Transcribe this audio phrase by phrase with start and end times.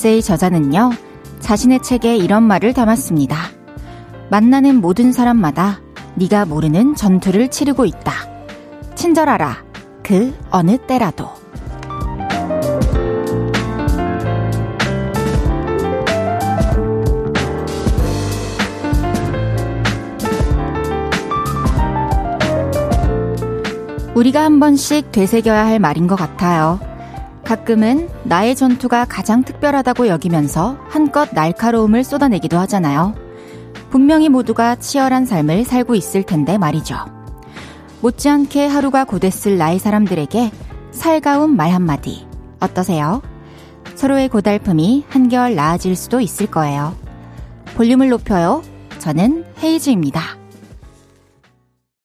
[0.00, 0.92] 에세이 저자는요,
[1.40, 3.36] 자신의 책에 이런 말을 담았습니다.
[4.30, 5.82] 만나는 모든 사람마다
[6.14, 8.14] 네가 모르는 전투를 치르고 있다.
[8.94, 9.62] 친절하라.
[10.02, 11.28] 그 어느 때라도.
[24.14, 26.89] 우리가 한 번씩 되새겨야 할 말인 것 같아요.
[27.50, 33.16] 가끔은 나의 전투가 가장 특별하다고 여기면서 한껏 날카로움을 쏟아내기도 하잖아요.
[33.90, 36.94] 분명히 모두가 치열한 삶을 살고 있을 텐데 말이죠.
[38.02, 40.52] 못지않게 하루가 고됐을 나이 사람들에게
[40.92, 42.24] 살가운 말 한마디
[42.60, 43.20] 어떠세요?
[43.96, 46.94] 서로의 고달픔이 한결 나아질 수도 있을 거예요.
[47.74, 48.62] 볼륨을 높여요.
[49.00, 50.22] 저는 헤이즈입니다.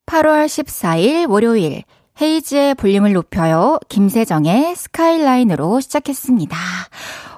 [0.08, 1.84] 8월 14일 월요일
[2.22, 3.78] 헤이즈의 볼륨을 높여요.
[3.90, 6.58] 김세정의 스카이라인으로 시작했습니다.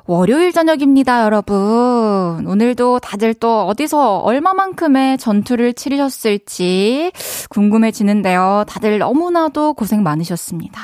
[0.05, 2.45] 월요일 저녁입니다, 여러분.
[2.47, 7.11] 오늘도 다들 또 어디서 얼마만큼의 전투를 치르셨을지
[7.49, 8.65] 궁금해지는데요.
[8.67, 10.79] 다들 너무나도 고생 많으셨습니다.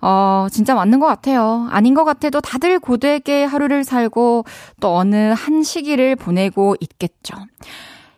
[0.00, 1.68] 어, 진짜 맞는 것 같아요.
[1.70, 4.44] 아닌 것 같아도 다들 고되게 하루를 살고
[4.80, 7.36] 또 어느 한 시기를 보내고 있겠죠.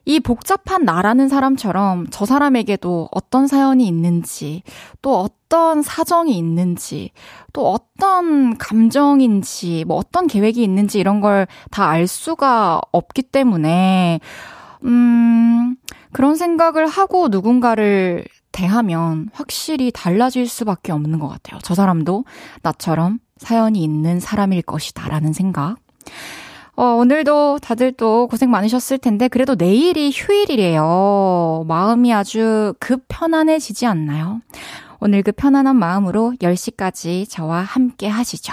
[0.08, 4.62] 이 복잡한 나라는 사람처럼 저 사람에게도 어떤 사연이 있는지,
[5.02, 7.10] 또 어떤 사정이 있는지,
[7.52, 14.20] 또 어떤 감정인지, 뭐 어떤 계획이 있는지 이런 걸 다 알 수가 없기 때문에,
[14.84, 15.76] 음,
[16.12, 21.60] 그런 생각을 하고 누군가를 대하면 확실히 달라질 수밖에 없는 것 같아요.
[21.62, 22.24] 저 사람도
[22.62, 25.76] 나처럼 사연이 있는 사람일 것이다 라는 생각.
[26.78, 31.64] 어, 오늘도 다들 또 고생 많으셨을 텐데, 그래도 내일이 휴일이래요.
[31.66, 34.40] 마음이 아주 급 편안해지지 않나요?
[35.00, 38.52] 오늘 그 편안한 마음으로 10시까지 저와 함께 하시죠.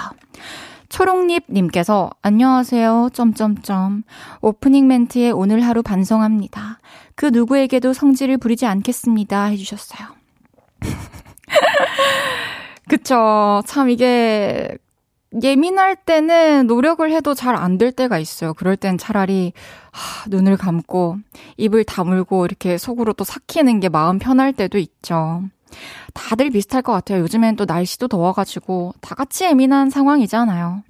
[0.89, 3.09] 초록잎님께서 안녕하세요.
[3.13, 4.01] 점점점
[4.41, 6.79] 오프닝 멘트에 오늘 하루 반성합니다.
[7.13, 9.45] 그 누구에게도 성질을 부리지 않겠습니다.
[9.45, 10.07] 해주셨어요.
[12.89, 13.61] 그쵸.
[13.67, 14.79] 참 이게
[15.43, 18.53] 예민할 때는 노력을 해도 잘 안 될 때가 있어요.
[18.53, 19.53] 그럴 땐 차라리
[19.91, 21.17] 하, 눈을 감고
[21.57, 25.43] 입을 다물고 이렇게 속으로 또 삭히는 게 마음 편할 때도 있죠.
[26.13, 27.19] 다들 비슷할 것 같아요.
[27.19, 30.83] 요즘엔 또 날씨도 더워가지고 다 같이 예민한 상황이잖아요.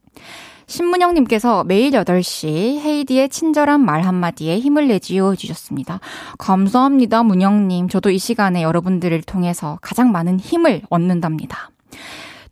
[0.67, 5.99] 신문영님께서 매일 8시 헤이디의 친절한 말 한마디에 힘을 내지요 해주셨습니다.
[6.37, 7.87] 감사합니다, 문영님.
[7.89, 11.69] 저도 이 시간에 여러분들을 통해서 가장 많은 힘을 얻는답니다.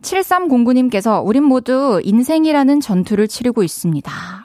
[0.04, 4.10] 7309님께서 우린 모두 인생이라는 전투를 치르고 있습니다.
[4.12, 4.44] 와,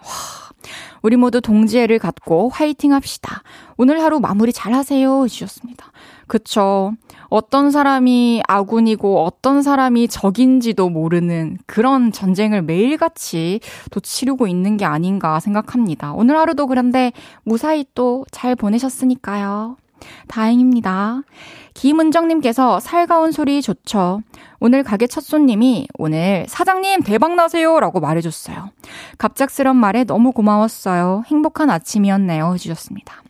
[1.02, 3.44] 우리 모두 동지애를 갖고 화이팅 합시다.
[3.78, 5.24] 오늘 하루 마무리 잘 하세요.
[5.24, 5.92] 해주셨습니다.
[6.28, 6.94] 그쵸.
[7.30, 13.60] 어떤 사람이 아군이고 어떤 사람이 적인지도 모르는 그런 전쟁을 매일같이
[13.92, 16.14] 또 치르고 있는 게 아닌가 생각합니다.
[16.14, 17.12] 오늘 하루도 그런데
[17.44, 19.78] 무사히 또 잘 보내셨으니까요.
[20.28, 21.24] 다행입니다.
[21.74, 24.22] 김은정님께서 살가운 소리 좋죠.
[24.60, 28.72] 오늘 가게 첫 손님이 오늘 사장님 대박나세요 라고 말해줬어요.
[29.18, 31.24] 갑작스런 말에 너무 고마웠어요.
[31.28, 32.54] 행복한 아침이었네요.
[32.54, 33.24] 해주셨습니다.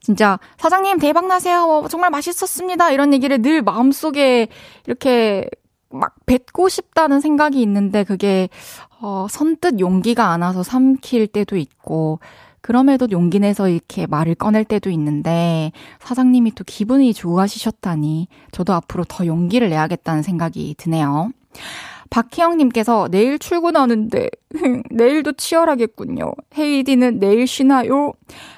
[0.00, 1.62] 진짜 사장님 대박나세요.
[1.62, 2.90] 어, 정말 맛있었습니다.
[2.90, 4.48] 이런 얘기를 늘 마음속에
[4.86, 5.48] 이렇게
[5.88, 8.50] 막 뱉고 싶다는 생각이 있는데 그게
[9.00, 12.20] 어, 선뜻 용기가 안 와서 삼킬 때도 있고
[12.64, 15.70] 그럼에도 용기 내서 이렇게 말을 꺼낼 때도 있는데
[16.00, 21.30] 사장님이 또 기분이 좋아하시셨다니 저도 앞으로 더 용기를 내야겠다는 생각이 드네요.
[22.08, 24.30] 박희영님께서 내일 출근하는데
[24.90, 26.32] 내일도 치열하겠군요.
[26.56, 28.14] 헤이디는 내일 쉬나요?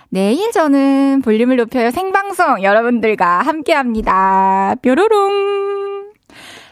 [0.09, 4.76] 내일 저는 볼륨을 높여요 생방송 여러분들과 함께합니다.
[4.82, 5.75] 뾰로롱.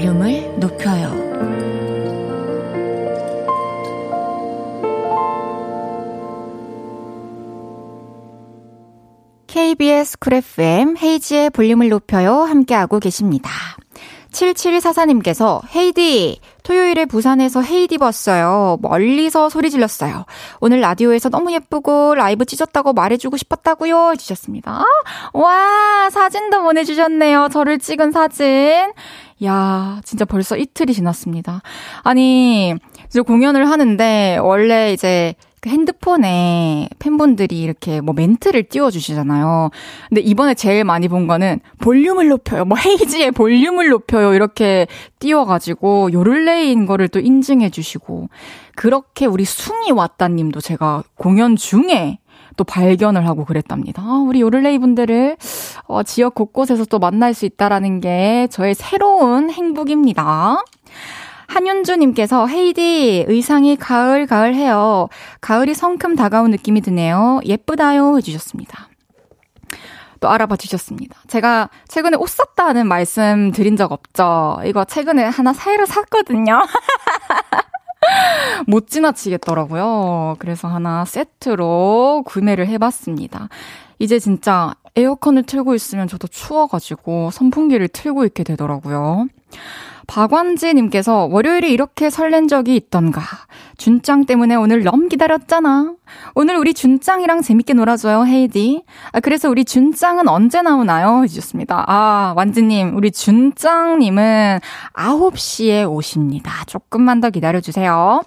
[0.00, 1.12] 볼륨을 높여요.
[9.46, 13.50] KBS Cool FM 헤이즈의 볼륨을 높여요 함께하고 계십니다.
[14.32, 18.78] 7744님께서 헤이즈 토요일에 부산에서 헤이즈 봤어요.
[18.80, 20.24] 멀리서 소리 질렀어요.
[20.60, 24.12] 오늘 라디오에서 너무 예쁘고 라이브 찢었다고 말해주고 싶었다고요.
[24.12, 24.84] 해주셨습니다.
[25.32, 27.48] 와, 사진도 보내주셨네요.
[27.50, 28.92] 저를 찍은 사진.
[29.44, 31.62] 야, 진짜 벌써 이틀이 지났습니다.
[32.02, 32.74] 아니,
[33.06, 39.70] 이제 공연을 하는데 원래 이제 그 핸드폰에 팬분들이 이렇게 뭐 멘트를 띄워주시잖아요.
[40.08, 42.64] 근데 이번에 제일 많이 본 거는 볼륨을 높여요.
[42.64, 44.32] 뭐 헤이지의 볼륨을 높여요.
[44.32, 44.86] 이렇게
[45.18, 48.28] 띄워가지고 요를레인 거를 또 인증해주시고.
[48.74, 52.18] 그렇게 우리 숭이 왔다님도 제가 공연 중에
[52.60, 54.02] 또 발견을 하고 그랬답니다.
[54.02, 55.38] 아, 우리 요를레이 분들을
[55.84, 60.62] 어, 지역 곳곳에서 또 만날 수 있다라는 게 저의 새로운 행복입니다.
[61.46, 65.08] 한윤주님께서 헤이디 의상이 가을 가을 해요.
[65.40, 67.40] 가을이 성큼 다가온 느낌이 드네요.
[67.46, 68.90] 예쁘다요 해주셨습니다.
[70.20, 71.16] 또 알아봐 주셨습니다.
[71.28, 74.60] 제가 최근에 옷 샀다는 말씀 드린 적 없죠?
[74.66, 76.60] 이거 최근에 하나 새로 샀거든요.
[78.66, 80.36] 못 지나치겠더라고요.
[80.38, 83.48] 그래서 하나 세트로 구매를 해봤습니다.
[83.98, 89.26] 이제 진짜 에어컨을 틀고 있으면 저도 추워가지고 선풍기를 틀고 있게 되더라고요.
[90.10, 93.22] 박완지님께서 월요일에 이렇게 설렌 적이 있던가.
[93.76, 95.94] 준짱 때문에 오늘 너무 기다렸잖아.
[96.34, 98.82] 오늘 우리 준짱이랑 재밌게 놀아줘요, 헤이디.
[99.12, 101.22] 아, 그래서 우리 준짱은 언제 나오나요?
[101.22, 101.84] 해주셨습니다.
[101.86, 104.58] 아, 완지님, 우리 준짱님은
[104.94, 106.64] 9시에 오십니다.
[106.66, 108.22] 조금만 더 기다려주세요.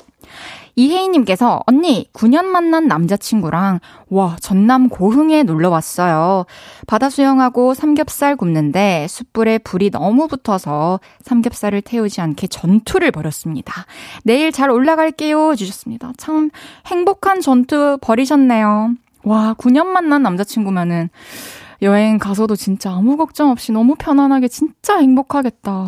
[0.76, 3.80] 이혜인님께서 언니 9년 만난 남자친구랑
[4.10, 6.46] 와 전남 고흥에 놀러 왔어요.
[6.88, 13.86] 바다 수영하고 삼겹살 굽는데 숯불에 불이 너무 붙어서 삼겹살을 태우지 않게 전투를 벌였습니다.
[14.24, 16.14] 내일 잘 올라갈게요 주셨습니다.
[16.18, 16.50] 참
[16.88, 18.94] 행복한 전투 벌이셨네요.
[19.24, 21.10] 와 9년 만난 남자친구면은
[21.84, 25.88] 여행 가서도 진짜 아무 걱정 없이 너무 편안하게 진짜 행복하겠다.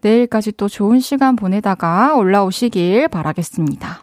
[0.00, 4.02] 내일까지 또 좋은 시간 보내다가 올라오시길 바라겠습니다.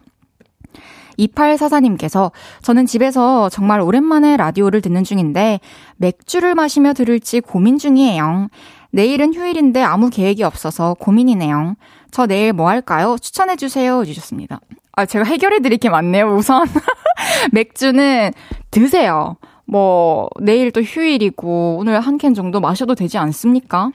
[1.18, 2.30] 2844님께서
[2.62, 5.60] 저는 집에서 정말 오랜만에 라디오를 듣는 중인데
[5.96, 8.48] 맥주를 마시며 들을지 고민 중이에요.
[8.90, 11.76] 내일은 휴일인데 아무 계획이 없어서 고민이네요.
[12.10, 13.16] 저 내일 뭐 할까요?
[13.20, 14.04] 추천해주세요.
[14.04, 14.60] 주셨습니다.
[14.92, 16.66] 아, 제가 해결해드릴 게 많네요, 우선.
[17.52, 18.32] 맥주는
[18.70, 19.36] 드세요.
[19.66, 23.90] 뭐, 내일 또 휴일이고, 오늘 한 캔 정도 마셔도 되지 않습니까?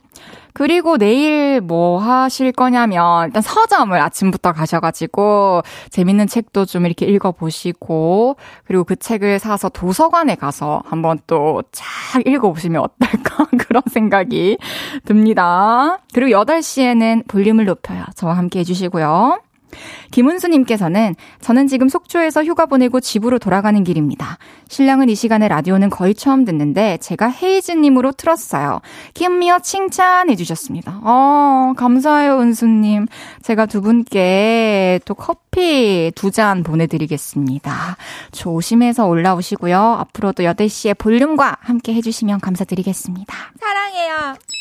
[0.54, 5.62] 그리고 내일 뭐 하실 거냐면, 일단 서점을 아침부터 가셔가지고,
[5.92, 8.36] 재밌는 책도 좀 이렇게 읽어보시고,
[8.66, 13.45] 그리고 그 책을 사서 도서관에 가서 한번 또 쫙 읽어보시면 어떨까?
[13.60, 14.57] 그런 생각이
[15.06, 16.00] 듭니다.
[16.13, 18.04] 그리고 8시에는 볼륨을 높여요.
[18.15, 19.39] 저와 함께 해주시고요.
[20.12, 24.38] 김은수님께서는 저는 지금 속초에서 휴가 보내고 집으로 돌아가는 길입니다.
[24.69, 28.81] 신랑은 이 시간에 라디오는 거의 처음 듣는데 제가 헤이즈님으로 틀었어요.
[29.13, 31.01] 김미어 칭찬해 주셨습니다.
[31.04, 33.07] 어, 감사해요, 은수님.
[33.42, 37.98] 제가 두 분께 또 커피 두 잔 보내드리겠습니다.
[38.31, 39.77] 조심해서 올라오시고요.
[39.80, 43.36] 앞으로도 8시에 볼륨과 함께 해주시면 감사드리겠습니다.
[43.60, 44.58] 사랑해요.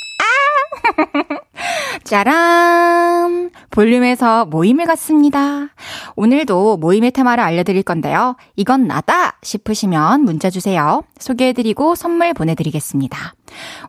[2.05, 3.51] 짜란!
[3.71, 5.69] 볼륨에서 모임을 갖습니다.
[6.17, 8.37] 오늘도 모임의 테마를 알려드릴 건데요.
[8.57, 9.39] 이건 나다!
[9.43, 11.03] 싶으시면 문자 주세요.
[11.19, 13.35] 소개해드리고 선물 보내드리겠습니다.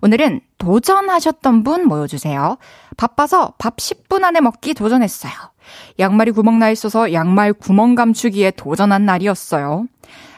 [0.02, 2.58] 오늘은 도전하셨던 분 모여주세요.
[2.98, 5.32] 바빠서 밥 10분 안에 먹기 도전했어요.
[6.00, 9.86] 양말이 구멍 나 있어서 양말 구멍 감추기에 도전한 날이었어요.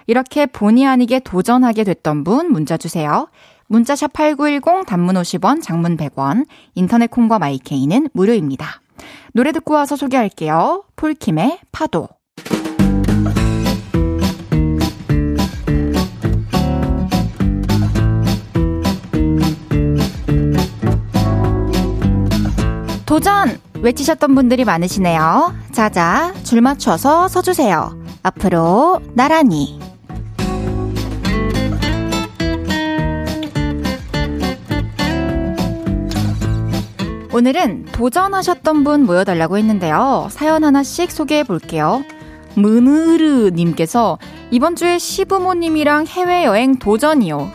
[0.08, 3.28] 이렇게 본의 아니게 도전하게 됐던 분 문자 주세요.
[3.72, 8.82] 문자샵 8910 단문 50원, 장문 100원, 인터넷 콩과 마이케이는 무료입니다.
[9.32, 10.84] 노래 듣고 와서 소개할게요.
[10.98, 12.10] 폴킴의 파도.
[23.06, 23.58] 도전!
[23.82, 25.56] 외치셨던 분들이 많으시네요.
[25.72, 27.98] 자자, 줄 맞춰서 서주세요.
[28.22, 29.80] 앞으로 나란히.
[37.34, 40.28] 오늘은 도전하셨던 분 모여달라고 했는데요.
[40.32, 42.04] 사연 하나씩 소개해 볼게요.
[42.56, 44.18] 문으르님께서
[44.52, 47.52] 이번 주에 시부모님이랑 해외여행 도전이요.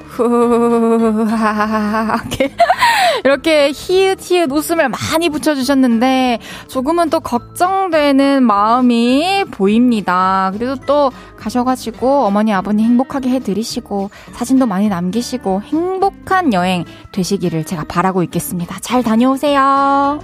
[3.25, 6.39] 이렇게 히읗 히읗 웃음을 많이 붙여주셨는데
[6.69, 10.51] 조금은 또 걱정되는 마음이 보입니다.
[10.55, 18.23] 그래도 또 가셔가지고 어머니 아버님 행복하게 해드리시고 사진도 많이 남기시고 행복한 여행 되시기를 제가 바라고
[18.23, 18.79] 있겠습니다.
[18.81, 20.21] 잘 다녀오세요.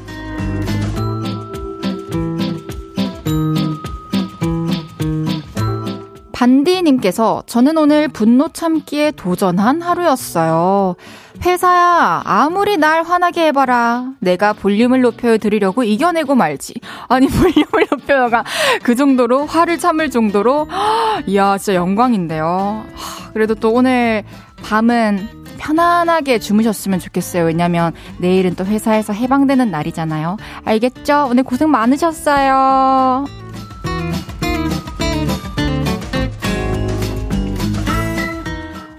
[6.43, 10.97] 반디님께서 저는 오늘 분노 참기에 도전한 하루였어요.
[11.45, 14.11] 회사야, 아무리 날 화나게 해봐라.
[14.19, 16.75] 내가 볼륨을 높여 드리려고 이겨내고 말지.
[17.07, 18.43] 아니, 볼륨을 높여가
[18.83, 20.67] 그 정도로 화를 참을 정도로,
[21.29, 22.87] 이야, 진짜 영광인데요.
[23.33, 24.25] 그래도 또 오늘
[24.65, 27.45] 밤은 편안하게 주무셨으면 좋겠어요.
[27.45, 30.39] 왜냐면 내일은 또 회사에서 해방되는 날이잖아요.
[30.65, 31.29] 알겠죠?
[31.31, 33.27] 오늘 고생 많으셨어요.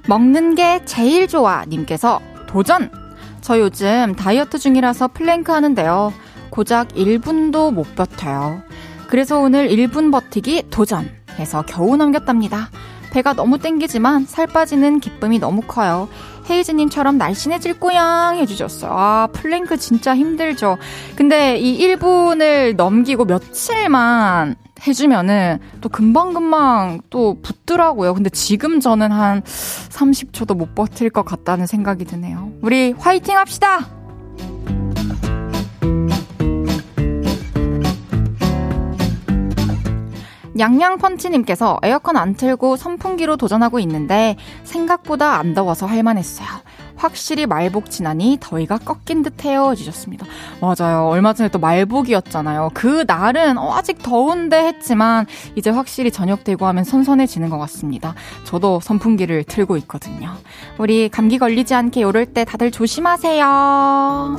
[0.08, 2.92] 먹는 게 제일 좋아 님께서 도전!
[3.42, 6.14] 저 요즘 다이어트 중이라서 플랭크 하는데요.
[6.50, 8.62] 고작 1분도 못 버텨요.
[9.08, 11.10] 그래서 오늘 1분 버티기 도전!
[11.40, 12.70] 해서 겨우 넘겼답니다.
[13.12, 16.10] 배가 너무 땡기지만 살 빠지는 기쁨이 너무 커요.
[16.50, 18.92] 헤이즈님처럼 날씬해질 거야 해주셨어요.
[18.94, 20.78] 아, 플랭크 진짜 힘들죠.
[21.16, 28.14] 근데 이 1분을 넘기고 며칠만 해주면은 또 금방금방 또 붙더라고요.
[28.14, 32.52] 근데 지금 저는 한 30초도 못 버틸 것 같다는 생각이 드네요.
[32.62, 33.88] 우리 화이팅 합시다!
[40.58, 46.48] 양양펀치님께서 에어컨 안 틀고 선풍기로 도전하고 있는데 생각보다 안 더워서 할만했어요.
[46.96, 50.26] 확실히 말복 지나니 더위가 꺾인 듯해요 해주셨습니다.
[50.62, 51.08] 맞아요.
[51.08, 52.70] 얼마 전에 또 말복이었잖아요.
[52.74, 58.16] 그 날은 어, 아직 더운데 했지만 이제 확실히 저녁 되고 하면 선선해지는 것 같습니다.
[58.46, 60.32] 저도 선풍기를 틀고 있거든요.
[60.78, 64.38] 우리 감기 걸리지 않게 요럴 때 다들 조심하세요.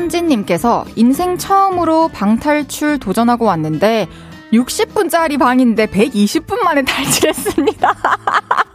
[0.00, 4.08] 현진님께서 인생 처음으로 방탈출 도전하고 왔는데
[4.52, 7.94] 60분짜리 방인데 120분 만에 탈출했습니다.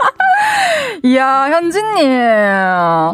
[1.04, 2.08] 이야, 현진님.
[2.12, 3.14] 아,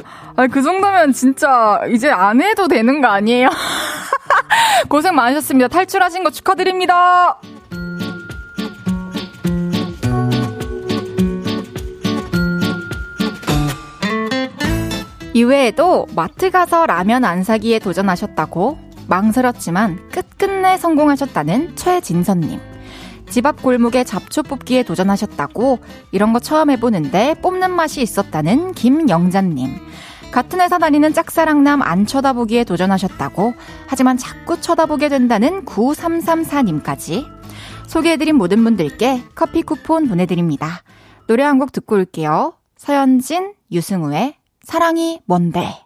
[0.52, 3.50] 그 정도면 진짜 이제 안 해도 되는 거 아니에요?
[4.90, 5.70] 고생 많으셨습니다.
[5.70, 7.40] 탈출하신 거 축하드립니다.
[15.42, 22.60] 이외에도 마트 가서 라면 안 사기에 도전하셨다고 망설였지만 끝끝내 성공하셨다는 최진선님.
[23.28, 25.80] 집 앞 골목에 잡초 뽑기에 도전하셨다고
[26.12, 29.78] 이런 거 처음 해보는데 뽑는 맛이 있었다는 김영자님.
[30.32, 33.56] 같은 회사 다니는 짝사랑남 안 쳐다보기에 도전하셨다고
[33.88, 37.26] 하지만 자꾸 쳐다보게 된다는 9334님까지
[37.88, 40.84] 소개해드린 모든 분들께 커피 쿠폰 보내드립니다.
[41.26, 42.54] 노래 한 곡 듣고 올게요.
[42.78, 44.36] 서현진, 유승우의
[44.72, 45.84] 사랑이 뭔데?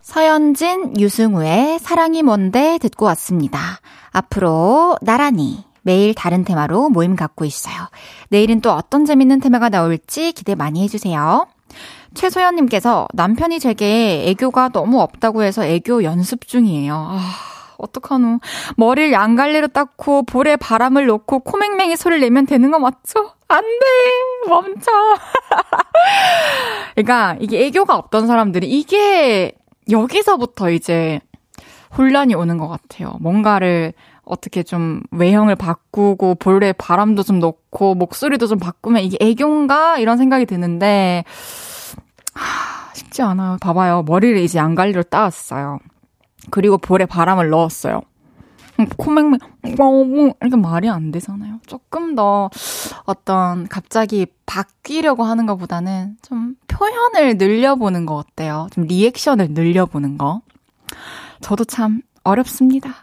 [0.00, 3.58] 서현진, 유승우의 사랑이 뭔데 듣고 왔습니다.
[4.12, 7.74] 앞으로 나란히 매일 다른 테마로 모임 갖고 있어요.
[8.28, 11.48] 내일은 또 어떤 재밌는 테마가 나올지 기대 많이 해주세요.
[12.14, 16.94] 최소연님께서 남편이 제게 애교가 너무 없다고 해서 애교 연습 중이에요.
[16.94, 17.20] 아,
[17.78, 18.38] 어떡하노.
[18.76, 23.32] 머리를 양갈래로 닦고 볼에 바람을 넣고 코맹맹이 소리를 내면 되는 거 맞죠?
[23.48, 24.48] 안 돼!
[24.48, 24.92] 멈춰!
[26.98, 29.52] 그러니까 이게 애교가 없던 사람들이 이게
[29.88, 31.20] 여기서부터 이제
[31.96, 33.16] 혼란이 오는 것 같아요.
[33.20, 33.92] 뭔가를
[34.24, 40.44] 어떻게 좀 외형을 바꾸고 볼에 바람도 좀 넣고 목소리도 좀 바꾸면 이게 애교인가 이런 생각이
[40.44, 41.22] 드는데
[42.34, 43.58] 하, 쉽지 않아요.
[43.60, 44.02] 봐봐요.
[44.02, 45.78] 머리를 이제 양갈리로 따왔어요.
[46.50, 48.00] 그리고 볼에 바람을 넣었어요.
[48.96, 49.38] 코맹맹,
[49.76, 51.60] 멍멍, 이렇게 말이 안 되잖아요.
[51.66, 52.50] 조금 더
[53.04, 58.68] 어떤 갑자기 바뀌려고 하는 것보다는 좀 표현을 늘려보는 거 어때요?
[58.72, 60.42] 좀 리액션을 늘려보는 거.
[61.40, 62.94] 저도 참 어렵습니다.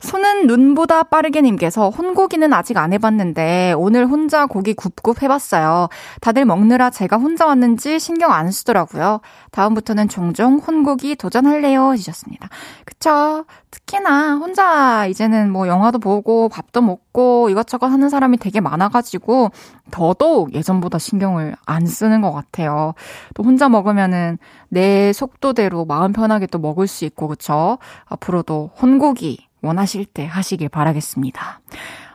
[0.00, 5.88] 손은 눈보다 빠르게 님께서 혼고기는 아직 안 해봤는데 오늘 혼자 고기 굽굽 해봤어요.
[6.20, 9.20] 다들 먹느라 제가 혼자 왔는지 신경 안 쓰더라고요.
[9.50, 12.48] 다음부터는 종종 혼고기 도전할래요 해주셨습니다.
[12.84, 13.44] 그쵸.
[13.70, 19.50] 특히나 혼자 이제는 뭐 영화도 보고 밥도 먹고 이것저것 하는 사람이 되게 많아가지고
[19.90, 22.94] 더더욱 예전보다 신경을 안 쓰는 것 같아요.
[23.34, 24.38] 또 혼자 먹으면은
[24.68, 27.78] 내 속도대로 마음 편하게 또 먹을 수 있고 그쵸?
[28.06, 31.60] 앞으로도 혼고기 원하실 때 하시길 바라겠습니다.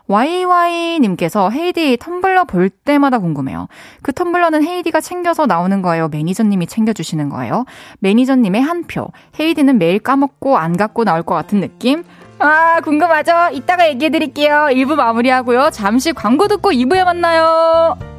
[0.07, 3.67] YY님께서 헤이디 텀블러 볼 때마다 궁금해요.
[4.01, 6.09] 그 텀블러는 헤이디가 챙겨서 나오는 거예요?
[6.09, 7.65] 매니저님이 챙겨주시는 거예요?
[7.99, 9.07] 매니저님의 한 표.
[9.39, 12.03] 헤이디는 매일 까먹고 안 갖고 나올 것 같은 느낌?
[12.39, 13.49] 아, 궁금하죠?
[13.53, 14.67] 이따가 얘기해드릴게요.
[14.71, 15.69] 1부 마무리하고요.
[15.71, 18.12] 잠시 광고 듣고 2부에 만나요.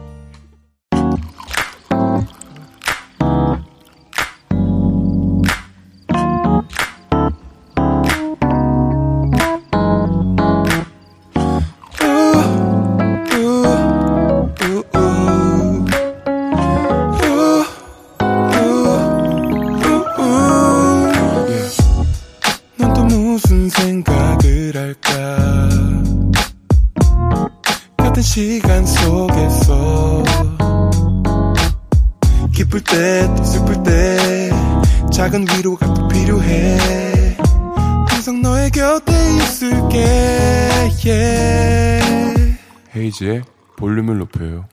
[43.14, 43.42] 헤이지의
[43.76, 44.66] 볼륨을 높여요.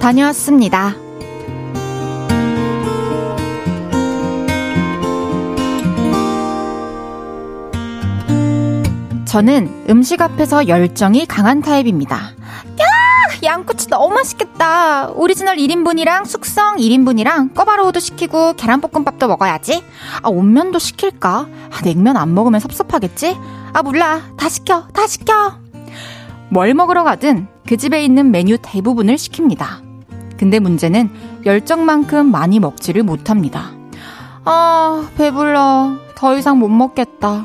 [0.00, 0.94] 다녀왔습니다.
[9.26, 12.16] 저는 음식 앞에서 열정이 강한 타입입니다.
[12.80, 12.96] 야!
[13.66, 13.75] 너무
[14.16, 15.08] 맛있겠다.
[15.10, 19.82] 오리지널 1인분이랑 숙성 1인분이랑 꿔바로우도 시키고 계란볶음밥도 먹어야지.
[20.22, 21.46] 아, 온면도 시킬까?
[21.70, 23.36] 아, 냉면 안 먹으면 섭섭하겠지?
[23.72, 24.22] 아, 몰라.
[24.36, 24.86] 다 시켜.
[24.88, 25.58] 다 시켜.
[26.48, 29.84] 뭘 먹으러 가든 그 집에 있는 메뉴 대부분을 시킵니다.
[30.38, 31.10] 근데 문제는
[31.44, 33.72] 열정만큼 많이 먹지를 못합니다.
[34.44, 35.96] 아, 배불러.
[36.14, 37.44] 더 이상 못 먹겠다.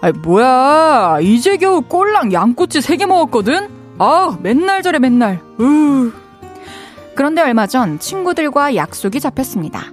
[0.00, 1.18] 아이, 뭐야.
[1.20, 3.81] 이제 겨우 꼴랑 양꼬치 3개 먹었거든?
[4.04, 5.40] 아, 맨날 저래, 맨날.
[5.60, 6.12] 으.
[7.14, 9.92] 그런데 얼마 전 친구들과 약속이 잡혔습니다.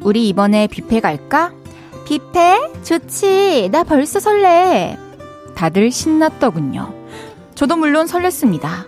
[0.00, 1.52] 우리 이번에 뷔페 갈까?
[2.06, 2.82] 뷔페?
[2.82, 3.68] 좋지.
[3.70, 4.96] 나 벌써 설레.
[5.54, 6.94] 다들 신났더군요.
[7.54, 8.86] 저도 물론 설렜습니다.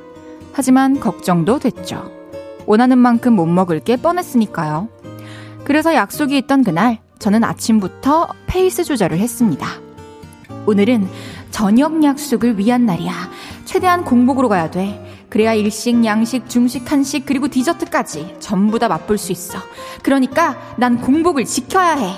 [0.55, 2.11] 하지만 걱정도 됐죠.
[2.65, 4.89] 원하는 만큼 못 먹을 게 뻔했으니까요.
[5.65, 9.67] 그래서 약속이 있던 그날, 저는 아침부터 페이스 조절을 했습니다.
[10.65, 11.07] 오늘은
[11.51, 13.13] 저녁 약속을 위한 날이야.
[13.65, 15.27] 최대한 공복으로 가야 돼.
[15.29, 19.59] 그래야 일식, 양식, 중식, 한식, 그리고 디저트까지 전부 다 맛볼 수 있어.
[20.03, 22.15] 그러니까 난 공복을 지켜야 해.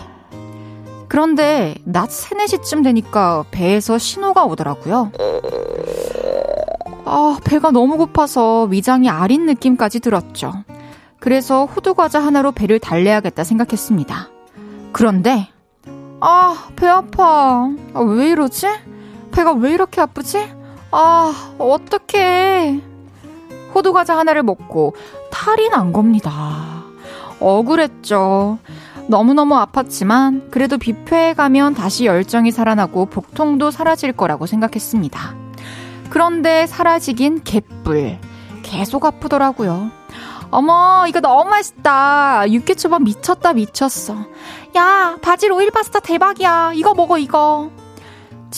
[1.08, 5.12] 그런데 낮 3, 4시쯤 되니까 배에서 신호가 오더라고요.
[7.04, 10.52] 아, 배가 너무 고파서 위장이 아린 느낌까지 들었죠.
[11.20, 14.28] 그래서 호두과자 하나로 배를 달래야겠다 생각했습니다.
[14.92, 15.48] 그런데
[16.20, 17.70] 아, 배 아파.
[17.94, 18.66] 아, 왜 이러지?
[19.30, 20.38] 배가 왜 이렇게 아프지?
[20.90, 22.80] 아, 어떡해.
[23.74, 24.94] 호두과자 하나를 먹고
[25.30, 26.84] 탈이 난 겁니다.
[27.40, 28.58] 억울했죠.
[29.08, 35.34] 너무너무 아팠지만 그래도 뷔페에 가면 다시 열정이 살아나고 복통도 사라질 거라고 생각했습니다.
[36.10, 38.18] 그런데 사라지긴 개뿔.
[38.62, 39.90] 계속 아프더라고요.
[40.50, 42.50] 어머, 이거 너무 맛있다.
[42.50, 44.16] 육개초밥 미쳤다, 미쳤어.
[44.76, 46.72] 야, 바질 오일 파스타 대박이야.
[46.74, 47.70] 이거 먹어, 이거.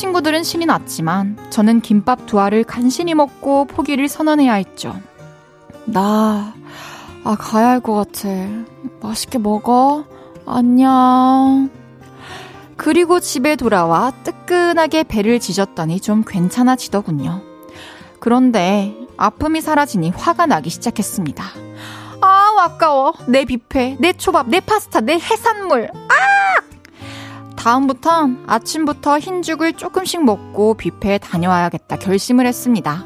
[0.03, 4.95] 친구들은 신이 났지만 저는 김밥 두 알을 간신히 먹고 포기를 선언해야 했죠.
[5.87, 6.55] 나,
[7.25, 8.29] 아, 가야 할 것 같아.
[9.03, 10.05] 맛있게 먹어.
[10.47, 11.69] 안녕.
[12.77, 17.41] 그리고 집에 돌아와 뜨끈하게 배를 지졌더니 좀 괜찮아지더군요.
[18.21, 21.45] 그런데 아픔이 사라지니 화가 나기 시작했습니다.
[22.21, 23.15] 아, 아까워.
[23.27, 25.91] 내 뷔페, 내 초밥, 내 파스타, 내 해산물.
[25.93, 26.68] 아!
[27.59, 33.05] 다음부턴 아침부터 흰죽을 조금씩 먹고 뷔페에 다녀와야겠다 결심을 했습니다.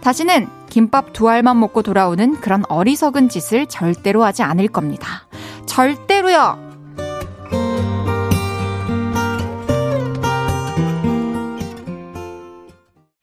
[0.00, 5.26] 다시는 김밥 두 알만 먹고 돌아오는 그런 어리석은 짓을 절대로 하지 않을 겁니다.
[5.66, 6.70] 절대로요!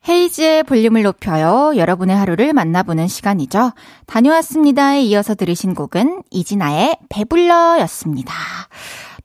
[0.08, 1.76] 헤이지의 볼륨을 높여요.
[1.76, 3.72] 여러분의 하루를 만나보는 시간이죠.
[4.06, 8.34] 다녀왔습니다에 이어서 들으신 곡은 이진아의 배불러 였습니다.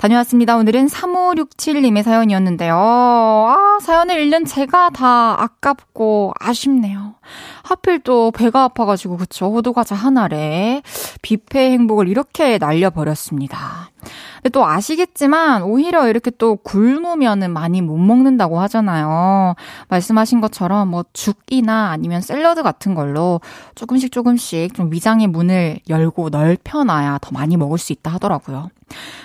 [0.04, 0.58] 다녀왔습니다.
[0.58, 2.76] 오늘은 3567님의 사연이었는데요.
[2.76, 7.16] 아, 사연을 읽는 제가 다 아깝고 아쉽네요.
[7.64, 9.48] 하필 또 배가 아파가지고, 그쵸.
[9.54, 10.82] 호두과자 하나래.
[11.22, 13.90] 뷔페 행복을 이렇게 날려버렸습니다.
[14.36, 19.56] 근데 또 아시겠지만 오히려 이렇게 또 굶으면은 많이 못 먹는다고 하잖아요.
[19.88, 23.40] 말씀하신 것처럼 뭐 죽이나 아니면 샐러드 같은 걸로
[23.76, 28.70] 조금씩 조금씩 좀 위장의 문을 열고 넓혀놔야 더 많이 먹을 수 있다 하더라고요.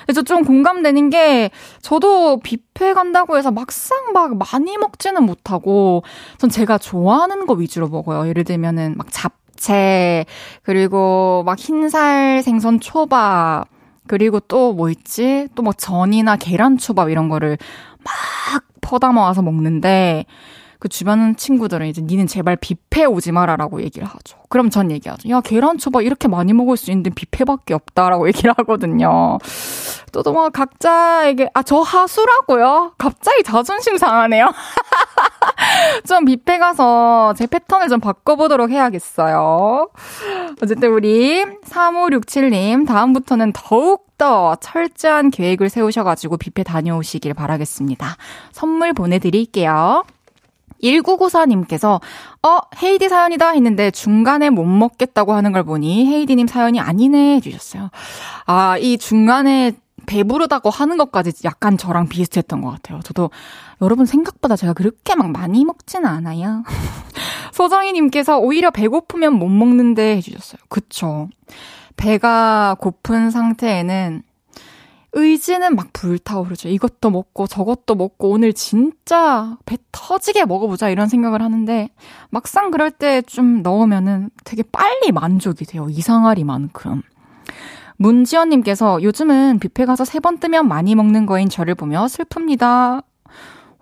[0.07, 1.51] 그래서 좀 공감되는 게
[1.83, 6.02] 저도 뷔페 간다고 해서 막상 막 많이 먹지는 못하고
[6.38, 8.28] 전 제가 좋아하는 거 위주로 먹어요.
[8.28, 10.26] 예를 들면은 막 잡채
[10.62, 13.66] 그리고 막 흰살 생선 초밥
[14.06, 15.48] 그리고 또 뭐 있지?
[15.54, 17.58] 또뭐 전이나 계란 초밥 이런 거를
[18.04, 20.24] 막 퍼다 모아서 먹는데
[20.78, 24.38] 그 주변 친구들은 이제 니는 제발 뷔페 오지 마라라고 얘기를 하죠.
[24.48, 25.28] 그럼 전 얘기하죠.
[25.28, 29.38] 야 계란초밥 이렇게 많이 먹을 수 있는데 뷔페밖에 없다라고 얘기를 하거든요.
[30.12, 32.92] 또 또 뭐 각자에게 아 저 하수라고요?
[32.98, 34.52] 갑자기 자존심 상하네요.
[36.06, 39.88] 좀 뷔페 가서 제 패턴을 좀 바꿔보도록 해야겠어요.
[40.62, 48.16] 어쨌든 우리 3567님 다음부터는 더욱 더 철저한 계획을 세우셔가지고 뷔페 다녀오시길 바라겠습니다.
[48.52, 50.04] 선물 보내드릴게요.
[50.82, 52.00] 1994님께서,
[52.42, 57.90] 어, 헤이디 사연이다 했는데 중간에 못 먹겠다고 하는 걸 보니 헤이디님 사연이 아니네 해주셨어요.
[58.46, 59.72] 아, 이 중간에
[60.06, 63.00] 배부르다고 하는 것까지 약간 저랑 비슷했던 것 같아요.
[63.04, 63.30] 저도
[63.82, 66.64] 여러분 생각보다 제가 그렇게 막 많이 먹지는 않아요.
[67.52, 70.60] 소정이님께서 오히려 배고프면 못 먹는데 해주셨어요.
[70.68, 71.28] 그쵸.
[71.96, 74.22] 배가 고픈 상태에는
[75.12, 76.68] 의지는 막 불타오르죠.
[76.68, 81.90] 이것도 먹고 저것도 먹고 오늘 진짜 배 터지게 먹어보자 이런 생각을 하는데
[82.30, 85.88] 막상 그럴 때 좀 넣으면은 되게 빨리 만족이 돼요.
[85.90, 87.02] 이상하리만큼.
[87.96, 93.02] 문지연님께서 요즘은 뷔페 가서 세 번 뜨면 많이 먹는 거인 저를 보며 슬픕니다.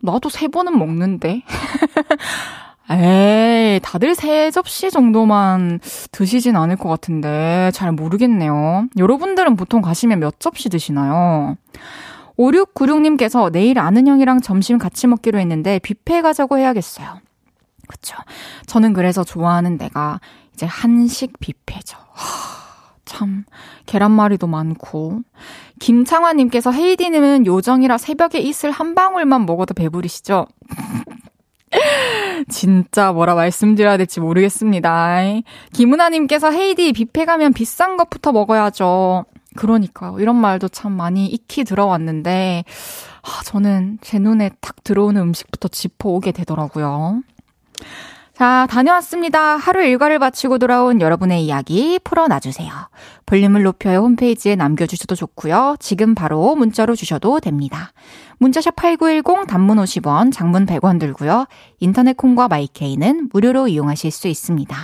[0.02, 1.42] 나도 세 번은 먹는데.
[2.88, 5.80] 에이, 다들 세 접시 정도만
[6.12, 8.86] 드시진 않을 것 같은데 잘 모르겠네요.
[8.96, 11.56] 여러분들은 보통 가시면 몇 접시 드시나요?
[12.38, 17.20] 5696님께서 내일 아는 형이랑 점심 같이 먹기로 했는데 뷔페 가자고 해야겠어요.
[17.88, 18.16] 그쵸.
[18.66, 20.20] 저는 그래서 좋아하는 데가
[20.54, 21.96] 이제 한식 뷔페죠.
[21.98, 23.44] 하, 참,
[23.86, 25.20] 계란말이도 많고.
[25.78, 30.46] 김창화님께서 헤이디님은 요정이라 새벽에 이슬 한 방울만 먹어도 배부르시죠?
[32.48, 35.18] 진짜 뭐라 말씀드려야 될지 모르겠습니다.
[35.72, 39.24] 김은아님께서 헤이디 뷔페 가면 비싼 것부터 먹어야죠.
[39.56, 40.20] 그러니까요.
[40.20, 42.64] 이런 말도 참 많이 익히 들어왔는데,
[43.22, 47.22] 아, 저는 제 눈에 탁 들어오는 음식부터 짚어오게 되더라고요.
[48.36, 49.56] 자, 다녀왔습니다.
[49.56, 52.70] 하루 일과를 마치고 돌아온 여러분의 이야기 풀어놔주세요.
[53.24, 55.76] 볼륨을 높여요 홈페이지에 남겨주셔도 좋고요.
[55.80, 57.94] 지금 바로 문자로 주셔도 됩니다.
[58.36, 61.46] 문자샵 8910 단문 50원, 장문 100원 들고요.
[61.80, 64.76] 인터넷 콩과 마이케이는 무료로 이용하실 수 있습니다.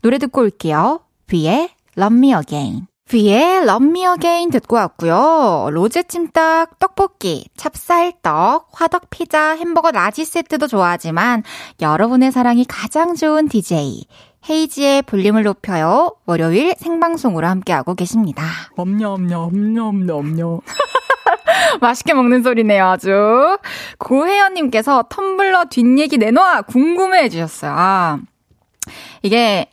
[0.00, 1.00] 노래 듣고 올게요.
[1.32, 2.93] 뷔의 Love Me Again.
[3.12, 5.68] 뷔의 Love Me Again 듣고 왔고요.
[5.70, 11.42] 로제 찜닭, 떡볶이, 찹쌀떡, 화덕 피자, 햄버거 라지 세트도 좋아하지만
[11.82, 14.06] 여러분의 사랑이 가장 좋은 DJ
[14.48, 16.16] 헤이즈의 볼륨을 높여요.
[16.24, 18.44] 월요일 생방송으로 함께하고 계십니다.
[18.76, 20.60] 엄녀 엄녀 엄녀 엄녀 엄녀.
[21.80, 23.58] 맛있게 먹는 소리네요, 아주.
[23.98, 26.62] 고혜연님께서 텀블러 뒷얘기 내놔!
[26.62, 27.72] 궁금해 해주셨어요.
[27.74, 28.18] 아,
[29.22, 29.70] 이게,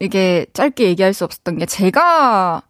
[0.00, 2.62] 이게 짧게 얘기할 수 없었던 게 제가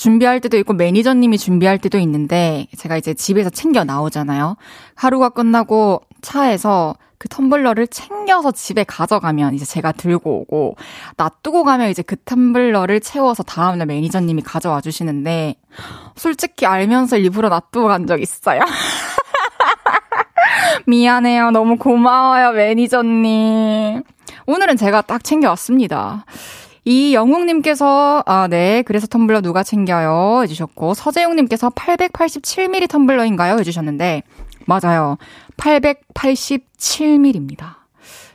[0.00, 4.56] 준비할 때도 있고 매니저님이 준비할 때도 있는데 제가 이제 집에서 챙겨 나오잖아요.
[4.94, 10.76] 하루가 끝나고 차에서 그 텀블러를 챙겨서 집에 가져가면 이제 제가 들고 오고
[11.18, 15.56] 놔두고 가면 이제 그 텀블러를 채워서 다음날 매니저님이 가져와 주시는데
[16.16, 18.60] 솔직히 알면서 일부러 놔두고 간 적 있어요.
[20.86, 21.50] 미안해요.
[21.50, 24.02] 너무 고마워요, 매니저님.
[24.46, 26.24] 오늘은 제가 딱 챙겨왔습니다.
[26.84, 28.82] 이영웅님께서, 아, 네.
[28.82, 30.40] 그래서 텀블러 누가 챙겨요?
[30.42, 33.58] 해주셨고, 서재용님께서 887mm 텀블러인가요?
[33.60, 34.22] 해주셨는데,
[34.66, 35.16] 맞아요.
[35.56, 37.78] 887mm입니다.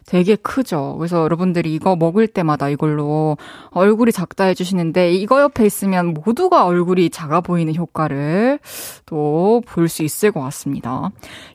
[0.05, 0.95] 되게 크죠.
[0.99, 3.38] 그래서 여러분들이 이거 먹을 때마다 이걸로
[3.71, 8.60] 얼굴이 작다 해주시는데 이거 옆에 있으면 모두가 얼굴이 작아 보이는 효과를
[9.08, 11.10] 또 볼 수 있을 것 같습니다.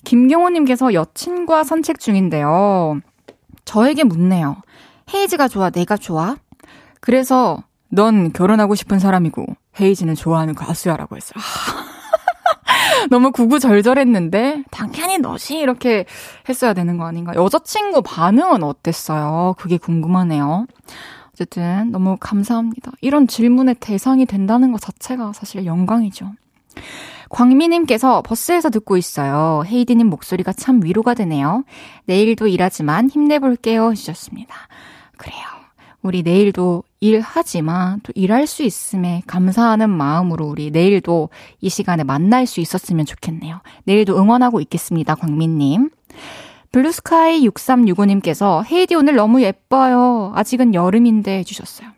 [0.04, 2.98] 김경호님께서 여친과 산책 중인데요.
[3.64, 4.56] 저에게 묻네요.
[5.14, 6.36] 헤이즈가 좋아, 내가 좋아?
[7.00, 9.44] 그래서 넌 결혼하고 싶은 사람이고
[9.80, 11.42] 헤이즈는 좋아하는 가수야라고 했어요.
[13.10, 16.04] 너무 구구절절했는데 당연히 너시 이렇게
[16.48, 17.34] 했어야 되는 거 아닌가?
[17.34, 19.54] 여자친구 반응은 어땠어요?
[19.58, 20.66] 그게 궁금하네요.
[21.32, 22.92] 어쨌든 너무 감사합니다.
[23.00, 26.32] 이런 질문의 대상이 된다는 것 자체가 사실 영광이죠.
[27.30, 29.62] 광미님께서 버스에서 듣고 있어요.
[29.64, 31.64] 헤이디님 목소리가 참 위로가 되네요.
[32.04, 33.92] 내일도 일하지만 힘내볼게요.
[33.92, 34.54] 해주셨습니다.
[35.16, 35.44] 그래요.
[36.02, 42.60] 우리 내일도 일하지만 또 일할 수 있음에 감사하는 마음으로 우리 내일도 이 시간에 만날 수
[42.60, 43.60] 있었으면 좋겠네요.
[43.84, 45.90] 내일도 응원하고 있겠습니다, 광민님.
[46.72, 50.32] 블루스카이 6365님께서 헤이디 오늘 너무 예뻐요.
[50.36, 51.88] 아직은 여름인데 해주셨어요.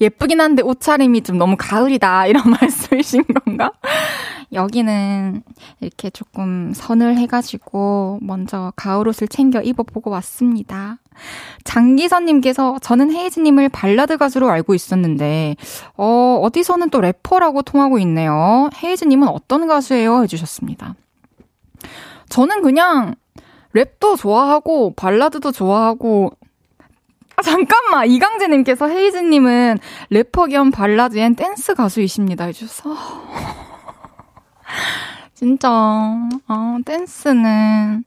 [0.00, 3.72] 예쁘긴 한데 옷차림이 좀 너무 가을이다 이런 말씀이신 건가?
[4.52, 5.42] 여기는
[5.80, 10.98] 이렇게 조금 선을 해가지고 먼저 가을 옷을 챙겨 입어보고 왔습니다.
[11.64, 15.56] 장기선님께서 저는 헤이즈님을 발라드 가수로 알고 있었는데,
[15.96, 18.68] 어, 어디서는 또 래퍼라고 통하고 있네요.
[18.82, 20.22] 헤이즈님은 어떤 가수예요?
[20.22, 20.94] 해주셨습니다.
[22.28, 23.14] 저는 그냥
[23.74, 26.32] 랩도 좋아하고, 발라드도 좋아하고,
[27.36, 28.08] 아, 잠깐만!
[28.08, 29.78] 이강재님께서 헤이즈님은
[30.10, 32.44] 래퍼 겸 발라드 and 댄스 가수이십니다.
[32.44, 32.94] 해주셔서.
[35.34, 38.04] 진짜, 어, 댄스는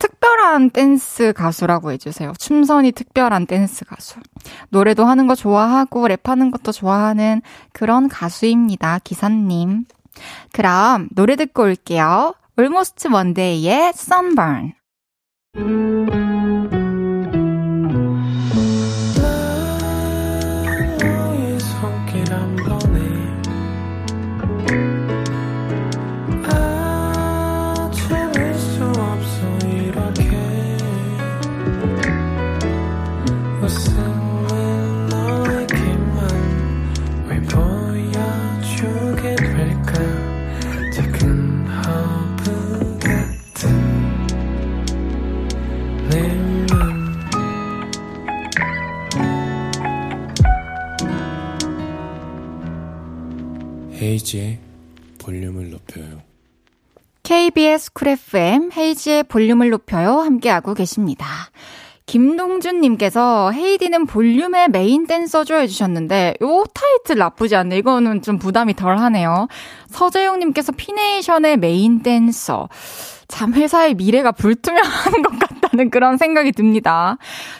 [0.00, 2.32] 특별한 댄스 가수라고 해주세요.
[2.38, 4.18] 춤선이 특별한 댄스 가수.
[4.70, 8.98] 노래도 하는 거 좋아하고 랩하는 것도 좋아하는 그런 가수입니다.
[9.04, 9.84] 기사님.
[10.52, 12.34] 그럼 노래 듣고 올게요.
[12.58, 14.72] Almost Monday의 Sunburn.
[54.00, 54.58] 헤이즈의
[55.18, 56.22] 볼륨을 높여요.
[57.22, 61.26] KBS 쿨 FM 헤이즈의 볼륨을 높여요 함께하고 계십니다.
[62.06, 67.78] 김동준님께서 헤이즈는 볼륨의 메인 댄서죠 해주셨는데 요 타이틀 나쁘지 않네.
[67.78, 69.46] 이거는 좀 부담이 덜 하네요.
[69.90, 72.68] 서재용님께서 피네이션의 메인 댄서.
[73.30, 77.16] 참 회사의 미래가 불투명한 것 같다는 그런 생각이 듭니다.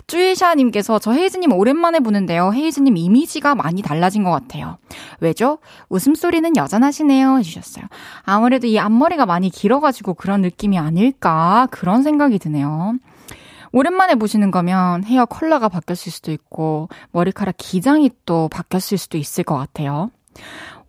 [0.09, 2.53] 쭈이샤님께서 저 헤이즈님 오랜만에 보는데요.
[2.53, 4.79] 헤이즈님 이미지가 많이 달라진 것 같아요.
[5.21, 5.59] 왜죠?
[5.89, 7.39] 웃음소리는 여전하시네요.
[7.39, 7.85] 해주셨어요.
[8.23, 12.95] 아무래도 이 앞머리가 많이 길어가지고 그런 느낌이 아닐까 그런 생각이 드네요.
[13.73, 19.57] 오랜만에 보시는 거면 헤어 컬러가 바뀌었을 수도 있고 머리카락 기장이 또 바뀌었을 수도 있을 것
[19.57, 20.11] 같아요.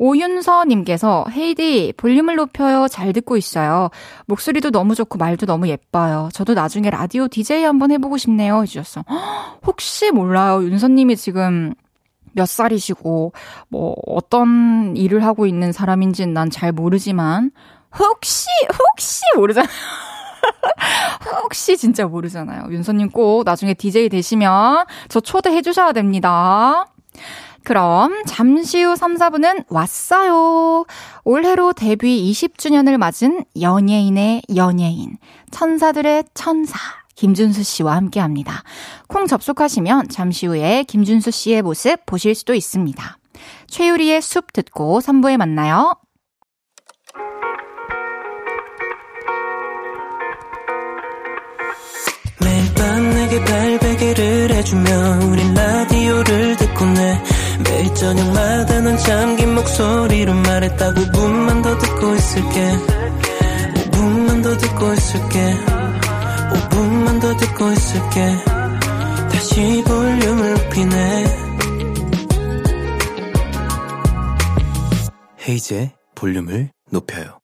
[0.02, 3.90] 오윤서님께서 헤이디 볼륨을 높여요 잘 듣고 있어요.
[4.26, 6.30] 목소리도 너무 좋고 말도 너무 예뻐요.
[6.34, 9.06] 저도 나중에 라디오 DJ 한번 해보고 싶네요 해주셨어.
[9.64, 11.76] 혹시 몰라요 윤서님이 지금
[12.34, 13.34] 몇 살이시고
[13.70, 17.52] 뭐 어떤 일을 하고 있는 사람인지는 난 잘 모르지만
[18.00, 18.48] 혹시
[18.92, 19.70] 혹시 모르잖아요.
[21.44, 22.72] 혹시 진짜 모르잖아요.
[22.72, 26.88] 윤서님 꼭 나중에 DJ 되시면 저 초대해 주셔야 됩니다.
[27.64, 30.86] 그럼 잠시 후 3, 4분은 왔어요.
[31.24, 35.18] 올해로 데뷔 20주년을 맞은 연예인의 연예인,
[35.52, 36.78] 천사들의 천사.
[37.16, 38.64] 김준수 씨와 함께 합니다.
[39.08, 43.18] 콩 접속하시면 잠시 후에 김준수 씨의 모습 보실 수도 있습니다.
[43.68, 45.94] 최유리의 숲 듣고 3부에 만나요.
[52.40, 54.90] 매일 밤 내게 발베개를 해주며
[55.30, 57.22] 우린 라디오를 듣고 내
[57.64, 62.72] 매일 저녁마다 넌 잠긴 목소리로 말했다 5분만 더 듣고 있을게
[63.92, 65.56] 5분만 더 듣고 있을게
[66.54, 68.38] 5분만 더 듣고 있을게
[69.32, 71.42] 다시 볼륨을 높이네
[75.48, 77.40] 헤이즈의 볼륨을 높여요.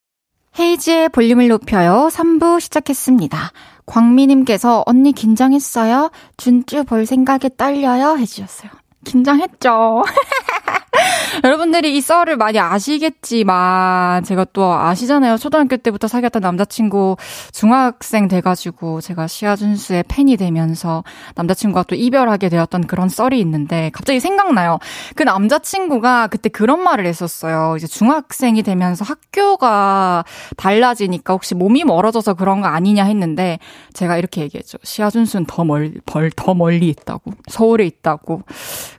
[0.60, 2.10] 헤이지의 볼륨을 높여요.
[2.12, 3.52] 3부 시작했습니다.
[3.86, 6.12] 광미님께서 언니 긴장했어요?
[6.38, 8.18] 준쭈 볼 생각에 떨려요?
[8.18, 8.72] 해주셨어요.
[9.08, 10.04] 긴장했죠.
[11.44, 15.38] 여러분들이 이 썰을 많이 아시겠지만 제가 또 아시잖아요.
[15.38, 17.18] 초등학교 때부터 사귀었던 남자친구
[17.52, 21.04] 중학생 돼가지고 제가 시아준수의 팬이 되면서
[21.36, 24.80] 남자친구가 또 이별하게 되었던 그런 썰이 있는데 갑자기 생각나요.
[25.16, 27.76] 그 남자친구가 그때 그런 말을 했었어요.
[27.78, 30.24] 이제 중학생이 되면서 학교가
[30.56, 33.60] 달라지니까 혹시 몸이 멀어져서 그런 거 아니냐 했는데
[33.94, 34.78] 제가 이렇게 얘기했죠.
[34.84, 37.32] 시아준수는 더 멀, 벌, 더 멀리 있다고.
[37.48, 38.42] 서울에 있다고.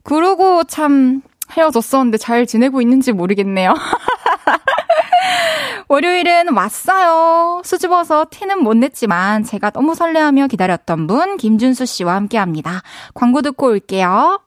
[0.02, 1.22] 그러고 참
[1.56, 3.74] 헤어졌었는데 잘 지내고 있는지 모르겠네요.
[5.88, 7.62] 월요일은 왔어요.
[7.64, 12.82] 수줍어서 티는 못 냈지만 제가 너무 설레하며 기다렸던 분 김준수 씨와 함께 합니다.
[13.14, 14.40] 광고 듣고 올게요.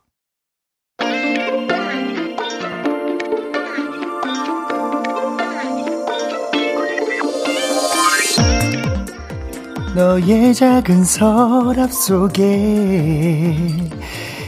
[9.96, 13.58] 너의 작은 서랍 속에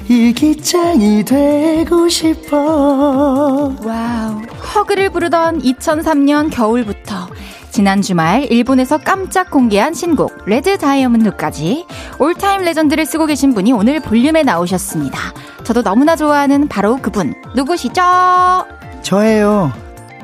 [0.08, 4.42] 일기장이 되고 싶어 와우.
[4.76, 7.28] Hug를 부르던 2003년 겨울부터
[7.72, 11.86] 지난 주말 일본에서 깜짝 공개한 신곡 Red Diamond까지
[12.20, 15.18] 올타임 레전드를 쓰고 계신 분이 오늘 볼륨에 나오셨습니다.
[15.63, 18.02] 저도 너무나 좋아하는 바로 그분 누구시죠?
[19.02, 19.72] 저예요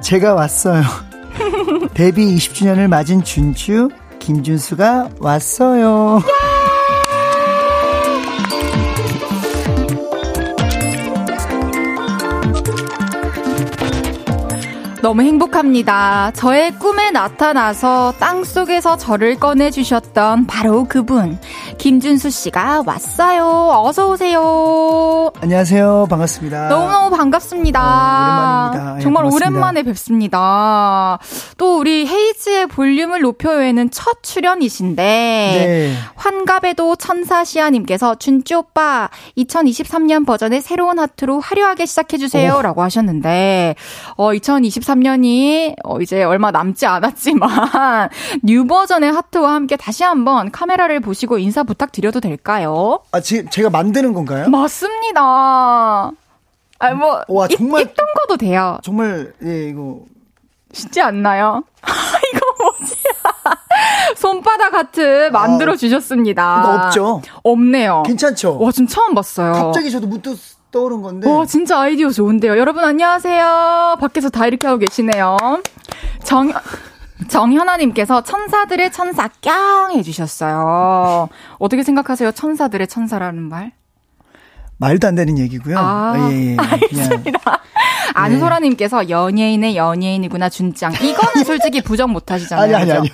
[0.01, 0.83] 제가 왔어요
[1.93, 3.89] 데뷔 20주년을 맞은 준주
[4.19, 6.21] 김준수가 왔어요
[15.09, 16.29] 너무 행복합니다.
[16.35, 21.39] 저의 꿈에 나타나서 땅 속에서 저를 꺼내주셨던 바로 그분.
[21.79, 23.71] 김준수 씨가 왔어요.
[23.85, 25.31] 어서오세요.
[25.41, 27.81] 안녕하세요 반갑습니다 너무너무 반갑습니다.
[27.81, 28.97] 어, 오랜만입니다.
[28.97, 29.49] 예, 정말 반갑습니다.
[29.49, 31.19] 오랜만에 뵙습니다.
[31.57, 35.93] 또 우리 헤이즈의 볼륨을 높여요에는 첫 출연이신데, 네.
[36.13, 42.57] 환갑에도 천사시아님께서 준쭈 오빠 2023년 버전의 새로운 하트로 화려하게 시작해주세요.
[42.57, 42.61] 오.
[42.61, 43.73] 라고 하셨는데,
[44.15, 47.49] 어, 2023 년이 어, 이제 얼마 남지 않았지만,
[48.43, 52.99] new 버전의 하트와 함께 다시 한번 카메라를 보시고 인사 부탁드려도 될까요?
[53.11, 54.49] 아 지, 제가 만드는 건가요?
[54.49, 55.21] 맞습니다.
[56.81, 58.77] 아, 뭐, 와, 입- 정말- 입던 거도 돼요.
[58.83, 59.99] 정말 예 이거
[60.71, 61.63] 쉽지 않나요?
[62.33, 62.95] 이거 뭐지?
[64.17, 66.43] 손바닥 하트 만들어 주셨습니다.
[66.43, 67.21] 아, 이거 없죠?
[67.43, 68.03] 없네요.
[68.05, 68.59] 괜찮죠?
[68.59, 69.53] 와, 지금 처음 봤어요.
[69.53, 70.37] 갑자기 저도 문득
[70.71, 72.57] 떠오른 건데 와, 진짜 아이디어 좋은데요.
[72.57, 73.97] 여러분 안녕하세요.
[73.99, 75.37] 밖에서 다 이렇게 하고 계시네요.
[76.23, 76.51] 정
[77.27, 81.29] 정현아님께서 천사들의 천사 깡 해주셨어요.
[81.57, 82.31] 어떻게 생각하세요?
[82.31, 83.71] 천사들의 천사라는 말?
[84.77, 85.77] 말도 안 되는 얘기고요.
[85.77, 86.55] 아, 예, 예.
[86.55, 87.09] 그냥
[88.13, 90.93] 안소라님께서 연예인의 연예인이구나 준짱.
[90.93, 92.63] 이거는 솔직히 부정 못하시잖아요.
[92.63, 92.91] 아니, 아니?
[92.93, 93.11] 아니요.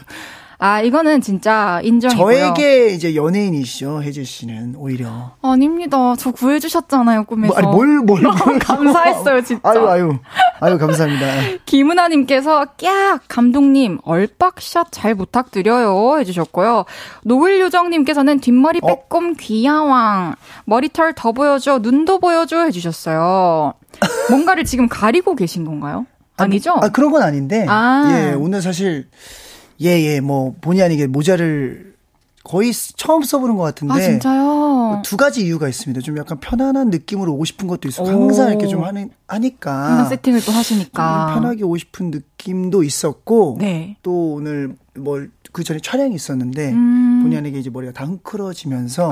[0.66, 2.26] 아 이거는 진짜 인정이고요.
[2.26, 5.34] 저에게 이제 연예인이시죠, 혜지 씨는 오히려.
[5.44, 6.16] 아닙니다.
[6.18, 7.54] 저 구해 주셨잖아요 꿈에서.
[7.54, 8.58] 뭐, 아니 뭘, 뭘, 뭘.
[8.58, 9.70] 감사했어요 진짜.
[9.70, 10.18] 아유, 아유.
[10.60, 11.26] 아유, 감사합니다.
[11.68, 16.86] 김은아 님께서 깍 감독님 얼빡샷 잘 부탁드려요 해 주셨고요.
[17.24, 18.88] 노을요정 님께서는 뒷머리 어?
[18.88, 20.34] 빼꼼 귀야왕
[20.66, 23.74] 머리털 더 보여줘 눈도 보여줘 해 주셨어요.
[24.32, 26.08] 뭔가를 지금 가리고 계신 건가요?
[26.38, 26.72] 아니죠?
[26.82, 27.66] 아, 그런 건 아닌데.
[27.70, 28.10] 아.
[28.12, 29.08] 예, 오늘 사실,
[29.82, 31.96] 예, 예, 뭐, 본의 아니게 모자를
[32.44, 33.94] 거의 처음 써보는 것 같은데.
[33.94, 35.02] 아, 진짜요?
[35.04, 36.02] 두 가지 이유가 있습니다.
[36.02, 38.04] 좀 약간 편안한 느낌으로 오고 싶은 것도 있어.
[38.04, 38.50] 항상 오.
[38.52, 39.74] 이렇게 좀 하는, 하니까.
[39.74, 41.34] 항상 세팅을 또좀 하시니까.
[41.34, 43.58] 편하게 오고 싶은 느낌도 있었고.
[43.60, 43.98] 네.
[44.04, 46.72] 또 오늘 뭘, 그 전에 촬영이 있었는데.
[46.72, 47.20] 음.
[47.20, 47.24] 아.
[47.24, 49.12] 본의 아니게 이제 머리가 다 흥크러지면서.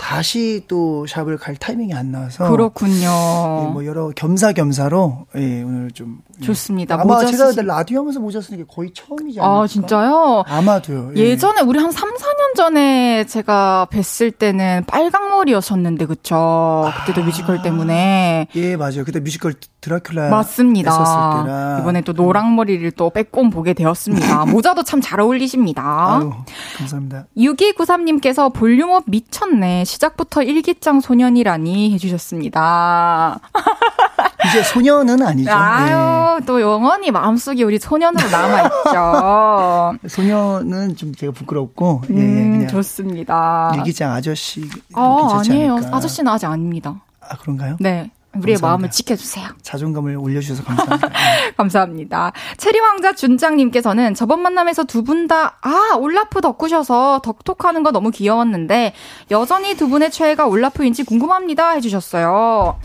[0.00, 2.50] 다시 또 샵을 갈 타이밍이 안 나와서.
[2.50, 2.96] 그렇군요.
[3.06, 6.29] 예, 뭐 여러 겸사겸사로 예, 오늘 좀 예.
[6.42, 6.94] 좋습니다.
[6.94, 9.60] 아마 모자 제가 쓰시- 라디오 하면서 모자 쓰는 게 거의 처음이지 않을까?
[9.62, 10.44] 아, 진짜요?
[10.46, 11.12] 아마도요.
[11.16, 11.20] 예.
[11.20, 16.90] 예전에 우리 한 3, 4년 전에 제가 뵀을 때는 빨강머리였었는데 그쵸?
[17.04, 19.04] 그때도 뮤지컬 때문에 예, 맞아요.
[19.04, 20.90] 그때 뮤지컬 드라큘라 맞습니다.
[20.90, 24.44] 했었을 때라 이번에 또 노랑머리를 또 빼꼼 보게 되었습니다.
[24.46, 25.82] 모자도 참 잘 어울리십니다.
[26.20, 26.32] 아유,
[26.76, 27.24] 감사합니다.
[27.36, 29.84] 6293님께서 볼륨업 미쳤네.
[29.84, 33.40] 시작부터 일기장 소년이라니 해주셨습니다.
[34.48, 35.50] 이제 소년은 아니죠.
[35.52, 39.98] 아유, 또 영원히 마음속에 우리 소년으로 남아있죠.
[40.04, 40.08] 예.
[40.08, 43.72] 소년은 좀 제가 부끄럽고 예, 예, 음, 그냥 좋습니다.
[43.76, 45.76] 일기장 아저씨 아, 아니에요.
[45.76, 45.96] 않을까?
[45.96, 47.00] 아저씨는 아직 아닙니다.
[47.20, 47.76] 아 그런가요?
[47.80, 48.10] 네.
[48.32, 48.66] 우리의 감사합니다.
[48.68, 49.48] 마음을 지켜주세요.
[49.62, 51.08] 자존감을 올려주셔서 감사합니다.
[51.08, 51.52] 예.
[51.56, 52.32] 감사합니다.
[52.58, 58.92] 체리왕자 준장님께서는 저번 만남에서 두 분 다, 아, 올라프 덕후셔서 덕톡하는 거 너무 귀여웠는데,
[59.32, 61.70] 여전히 두 분의 최애가 올라프인지 궁금합니다.
[61.72, 62.78] 해주셨어요.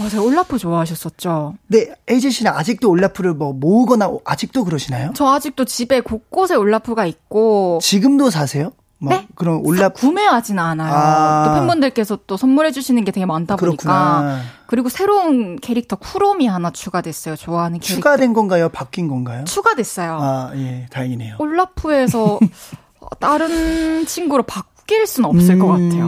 [0.00, 0.24] 맞아요.
[0.26, 1.54] 올라프 좋아하셨었죠.
[1.68, 5.10] 네, 에이지 씨는 아직도 올라프를 뭐 모으거나 아직도 그러시나요?
[5.14, 8.72] 저 아직도 집에 곳곳에 올라프가 있고, 지금도 사세요?
[9.02, 9.26] 뭐 네?
[9.34, 10.92] 그런 올라프 구매하지는 않아요.
[10.94, 11.44] 아.
[11.46, 13.82] 또 팬분들께서 또 선물해 주시는 게 되게 많다 보니까.
[13.82, 14.40] 그렇구나.
[14.66, 17.36] 그리고 새로운 캐릭터 쿠롬이 하나 추가됐어요.
[17.36, 17.94] 좋아하는 캐릭터.
[17.94, 18.68] 추가된 건가요?
[18.68, 19.44] 바뀐 건가요?
[19.44, 20.18] 추가됐어요.
[20.20, 21.36] 아, 예, 다행이네요.
[21.38, 22.38] 올라프에서
[23.20, 26.06] 다른 친구로 바뀔 수는 없을 것 같아요.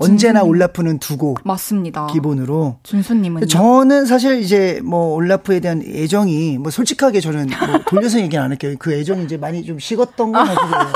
[0.00, 2.06] 음, 언제나 올라프는 두고 맞습니다.
[2.06, 2.78] 기본으로.
[2.82, 3.46] 준수님은요?
[3.46, 8.74] 저는 사실 이제 뭐 올라프에 대한 애정이 뭐 솔직하게 저는 뭐 돌려서 얘기는 안 할게요.
[8.78, 10.92] 그 애정이 이제 많이 좀 식었던 건 사실이에요.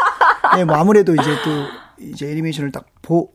[0.56, 3.30] 네, 뭐 아무래도 이제 또 이제 애니메이션을 딱 보,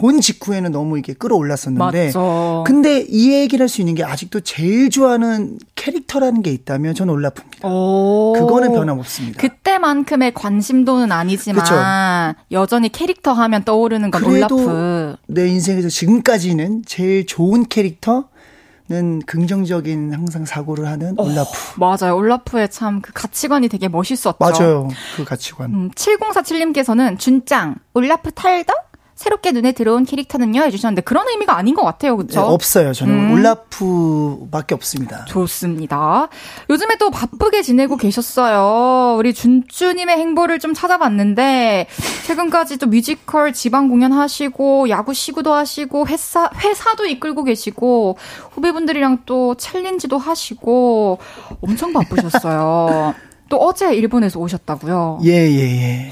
[0.00, 2.06] 본 직후에는 너무 이렇게 끌어올랐었는데.
[2.06, 2.64] 맞죠.
[2.66, 7.68] 근데 이 얘기를 할 수 있는 게 아직도 제일 좋아하는 캐릭터라는 게 있다면 저는 올라프입니다.
[7.68, 8.32] 오.
[8.38, 9.38] 그거는 변함없습니다.
[9.40, 15.16] 그때만큼의 관심도는 아니지만 여전히 캐릭터 하면 떠오르는 건 올라프.
[15.26, 18.24] 내 인생에서 지금까지는 제일 좋은 캐릭터
[18.88, 21.50] 는 긍정적인 항상 사고를 하는 올라프.
[21.78, 22.16] 맞아요.
[22.16, 24.34] 올라프의 참 그 가치관이 되게 멋있었죠.
[24.40, 24.88] 맞아요.
[25.16, 25.70] 그 가치관.
[25.72, 28.89] 음, 7047님께서는 준짱 올라프 탈덕
[29.20, 32.40] 새롭게 눈에 들어온 캐릭터는요 해주셨는데 그런 의미가 아닌 것 같아요, 네, 그렇죠?
[32.40, 32.94] 없어요.
[32.94, 33.32] 저는 음.
[33.34, 35.26] 올라프밖에 없습니다.
[35.26, 36.30] 좋습니다.
[36.70, 39.18] 요즘에 또 바쁘게 지내고 계셨어요.
[39.18, 41.86] 우리 준쭈님의 행보를 좀 찾아봤는데,
[42.28, 48.16] 최근까지 또 뮤지컬 지방 공연 하시고, 야구 시구도 하시고, 회사, 회사도 이끌고 계시고,
[48.52, 51.18] 후배분들이랑 또 챌린지도 하시고,
[51.60, 53.14] 엄청 바쁘셨어요.
[53.50, 55.20] 또 어제 일본에서 오셨다고요?
[55.24, 56.10] 예, 예, 예.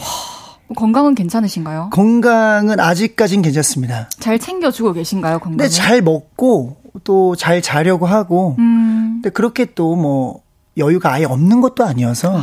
[0.76, 1.90] 건강은 괜찮으신가요?
[1.92, 4.08] 건강은 아직까진 괜찮습니다.
[4.18, 5.56] 잘 챙겨주고 계신가요, 건강을?
[5.56, 10.42] 근데 잘 먹고 또 잘 자려고 하고 음, 근데 그렇게 또 뭐
[10.76, 12.40] 여유가 아예 없는 것도 아니어서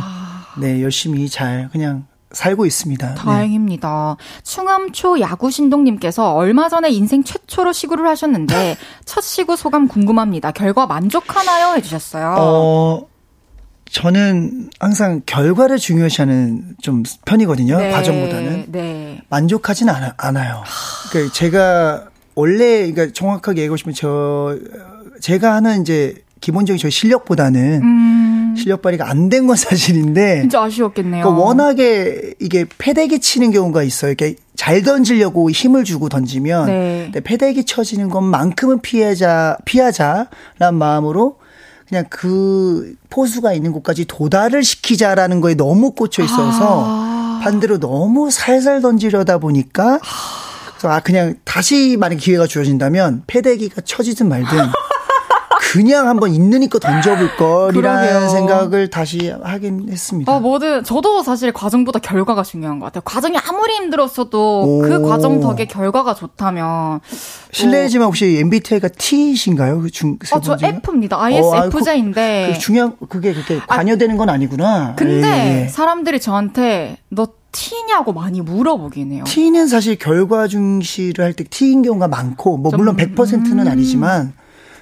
[0.60, 3.08] 네, 열심히 잘 그냥 살고 있습니다.
[3.10, 3.14] 네.
[3.14, 4.16] 다행입니다.
[4.42, 10.50] 충암초 야구신동님께서 얼마 전에 인생 최초로 시구를 하셨는데 첫 시구 소감 궁금합니다.
[10.50, 11.76] 결과 만족하나요?
[11.76, 12.34] 해주셨어요.
[12.38, 13.06] 어,
[13.96, 17.78] 저는 항상 결과를 중요시하는 좀 편이거든요.
[17.78, 18.66] 네, 과정보다는.
[18.68, 19.22] 네.
[19.30, 20.62] 만족하진 않아, 않아 요.
[21.10, 24.58] 그러니까 제가 원래 그러니까 정확하게 얘기하고 싶으면 저
[25.22, 31.22] 제가 하는 이제 기본적인 저 실력보다는 음, 실력 발휘가 안 된 건 사실인데 진짜 아쉬웠겠네요.
[31.24, 34.10] 그러니까 워낙에 이게 패대기 치는 경우가 있어요.
[34.10, 37.10] 이렇게 잘 던지려고 힘을 주고 던지면 네.
[37.24, 41.38] 패대기 쳐지는 것만큼은 피하자 피하자란 마음으로
[41.88, 47.40] 그냥 그 포수가 있는 곳까지 도달을 시키자라는 거에 너무 꽂혀 있어서 아.
[47.42, 50.00] 반대로 너무 살살 던지려다 보니까
[50.70, 54.48] 그래서 아 그냥 다시 만약 기회가 주어진다면 패대기가 쳐지든 말든
[55.72, 58.28] 그냥 한번 있는 이거 던져볼 걸이라는.
[58.28, 60.32] 생각을 다시 하긴 했습니다.
[60.32, 63.02] 어, 뭐든, 저도 사실 과정보다 결과가 중요한 것 같아요.
[63.04, 64.82] 과정이 아무리 힘들었어도 오.
[64.82, 67.00] 그 과정 덕에 결과가 좋다면.
[67.50, 69.80] 실례지만 혹시 MBTI가 T이신가요?
[69.80, 70.56] 그 중, 세 어, 저?
[70.60, 71.18] F입니다.
[71.18, 72.52] 어, ISFJ인데.
[72.52, 74.94] 그 중요한, 그게 그렇게 관여되는 건 아니구나.
[74.96, 75.68] 근데 예, 예.
[75.68, 79.24] 사람들이 저한테 너 T냐고 많이 물어보긴 해요.
[79.26, 83.68] T는 사실 결과 중시를 할때 T인 경우가 많고, 뭐, 좀, 물론 100%는 음.
[83.68, 84.34] 아니지만,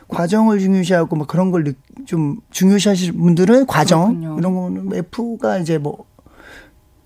[0.09, 1.65] 과정을 중요시하고, 뭐 그런 걸
[2.07, 4.39] 좀 중요시하시는 분들은 과정, 그렇군요.
[4.39, 6.05] 이런 거는 F가 이제 뭐,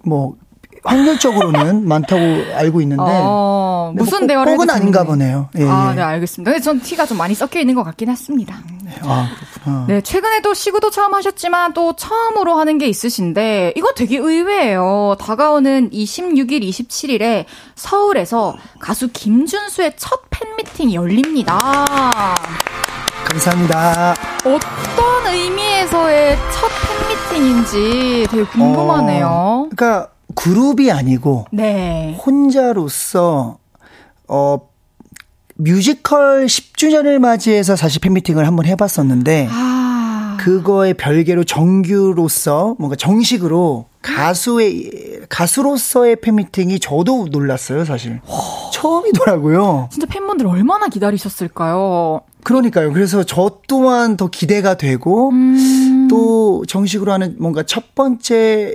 [0.05, 0.36] 뭐,
[0.85, 2.22] 확률적으로는 많다고
[2.55, 5.05] 알고 있는데, 어, 근데 무슨 뭐 대화를 꼭은 아닌가.
[5.05, 5.49] 보네요.
[5.59, 5.97] 예, 아, 예.
[5.97, 6.51] 네, 알겠습니다.
[6.51, 8.57] 근데 전 T가 좀 많이 섞여 있는 것 같긴 했습니다.
[9.03, 9.29] 아,
[9.62, 9.85] 그렇구나.
[9.89, 15.16] 네, 최근에도 시구도 처음 하셨지만 또 처음으로 하는 게 있으신데 이거 되게 의외예요.
[15.20, 21.59] 다가오는 26일, 27일에 서울에서 가수 김준수의 첫 팬미팅이 열립니다.
[23.29, 24.14] 감사합니다.
[24.41, 26.70] 어떤 의미에서의 첫
[27.31, 29.26] 팬미팅인지 되게 궁금하네요.
[29.31, 32.18] 어, 그러니까 그룹이 아니고 네.
[32.24, 33.59] 혼자로서
[34.29, 34.59] 어
[35.57, 40.37] 뮤지컬 10주년을 맞이해서 사실 팬미팅을 한번 해봤었는데 아.
[40.41, 48.20] 그거에 별개로 정규로서 뭔가 정식으로 가수의 가수로서의 팬미팅이 저도 놀랐어요 사실
[48.72, 49.89] 처음이더라고요.
[49.91, 52.20] 진짜 팬분들 얼마나 기다리셨을까요?
[52.45, 52.93] 그러니까요.
[52.93, 56.07] 그래서 저 또한 더 기대가 되고 음.
[56.09, 58.74] 또 정식으로 하는 뭔가 첫 번째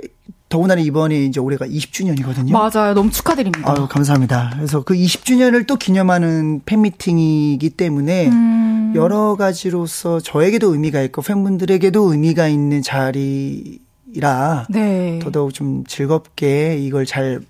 [0.54, 2.52] 더군다나 이번이 이제 올해가 20주년이거든요.
[2.52, 2.94] 맞아요.
[2.94, 3.68] 너무 축하드립니다.
[3.72, 4.52] 아유, 감사합니다.
[4.54, 8.92] 그래서 그 20주년을 또 기념하는 팬미팅이기 때문에 음.
[8.94, 15.18] 여러 가지로서 저에게도 의미가 있고 팬분들에게도 의미가 있는 자리라 네.
[15.20, 17.40] 더더욱 좀 즐겁게 이걸 잘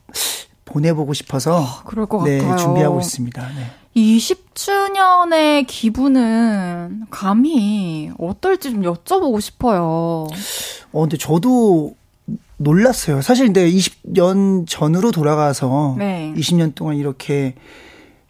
[0.65, 2.57] 보내보고 싶어서 그럴 것 네, 같아요.
[2.57, 3.49] 준비하고 있습니다.
[3.49, 3.71] 네.
[3.95, 10.27] 20주년의 기분은 감히 어떨지 좀 여쭤보고 싶어요.
[10.93, 11.97] 어, 근데 저도
[12.57, 13.21] 놀랐어요.
[13.23, 16.33] 사실 근데 20년 전으로 돌아가서 네.
[16.37, 17.55] 20년 동안 이렇게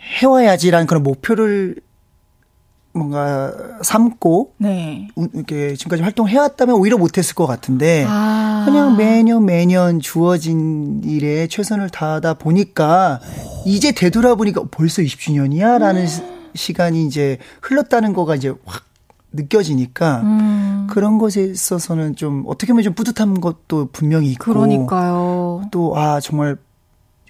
[0.00, 1.76] 해와야지라는 그런 목표를
[2.92, 3.52] 뭔가
[3.82, 5.08] 삼고 네.
[5.16, 8.62] 우- 이렇게 지금까지 활동해왔다면 오히려 못했을 것 같은데 아.
[8.66, 13.20] 그냥 매년 매년 주어진 일에 최선을 다하다 보니까
[13.66, 16.06] 이제 되돌아보니까 벌써 20주년이야라는
[16.54, 18.84] 시간이 이제 흘렀다는 거가 이제 확
[19.34, 25.62] 느껴지니까 음, 그런 것에 있어서는 좀 어떻게 보면 좀 뿌듯한 것도 분명히 있고 그러니까요.
[25.70, 26.56] 또 아 정말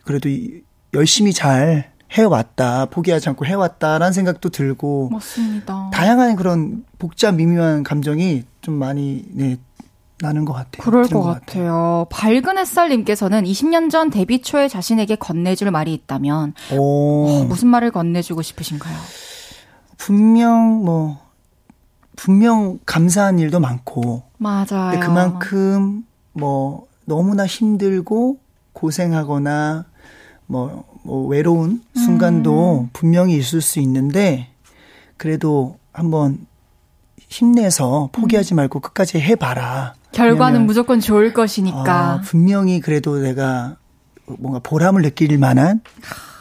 [0.04, 5.90] 그래도 이- 열심히 잘 해왔다 포기하지 않고 해왔다라는 생각도 들고 맞습니다.
[5.92, 9.56] 다양한 그런 복잡 미묘한 감정이 좀 많이 네
[10.20, 10.80] 나는 것 같아요.
[10.80, 12.06] 그럴 드는 것 같아요.
[12.10, 18.40] 밝은 햇살님께서는 20년 전 데뷔 초에 자신에게 건네줄 말이 있다면 오, 어, 무슨 말을 건네주고
[18.42, 18.96] 싶으신가요?
[19.96, 21.18] 분명 뭐
[22.16, 24.90] 분명 감사한 일도 많고 맞아요.
[24.90, 28.38] 근데 그만큼 뭐 너무나 힘들고
[28.72, 29.84] 고생하거나
[30.46, 32.90] 뭐, 뭐 외로운 순간도 음.
[32.92, 34.48] 분명히 있을 수 있는데
[35.16, 36.46] 그래도 한번
[37.28, 39.94] 힘내서 포기하지 말고 끝까지 해봐라.
[40.12, 41.94] 결과는 무조건 좋을 것이니까.
[41.94, 43.76] 아, 분명히 그래도 내가
[44.26, 45.80] 뭔가 보람을 느낄 만한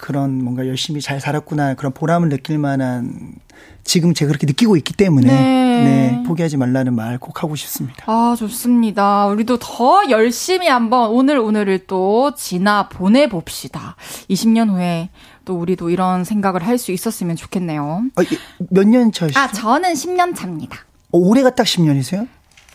[0.01, 3.35] 그런 뭔가 열심히 잘 살았구나 그런 보람을 느낄 만한
[3.83, 5.83] 지금 제가 그렇게 느끼고 있기 때문에 네.
[5.83, 8.03] 네, 포기하지 말라는 말 꼭 하고 싶습니다.
[8.07, 9.27] 아, 좋습니다.
[9.27, 13.95] 우리도 더 열심히 한번 오늘 오늘을 또 지나 보내 봅시다.
[14.29, 15.09] 20년 후에
[15.45, 18.03] 또 우리도 이런 생각을 할 수 있었으면 좋겠네요.
[18.15, 18.21] 어,
[18.69, 19.39] 몇년 차시죠?
[19.39, 20.77] 아, 저는 10년 차입니다.
[21.11, 22.27] 어, 올해가 딱 10년이세요?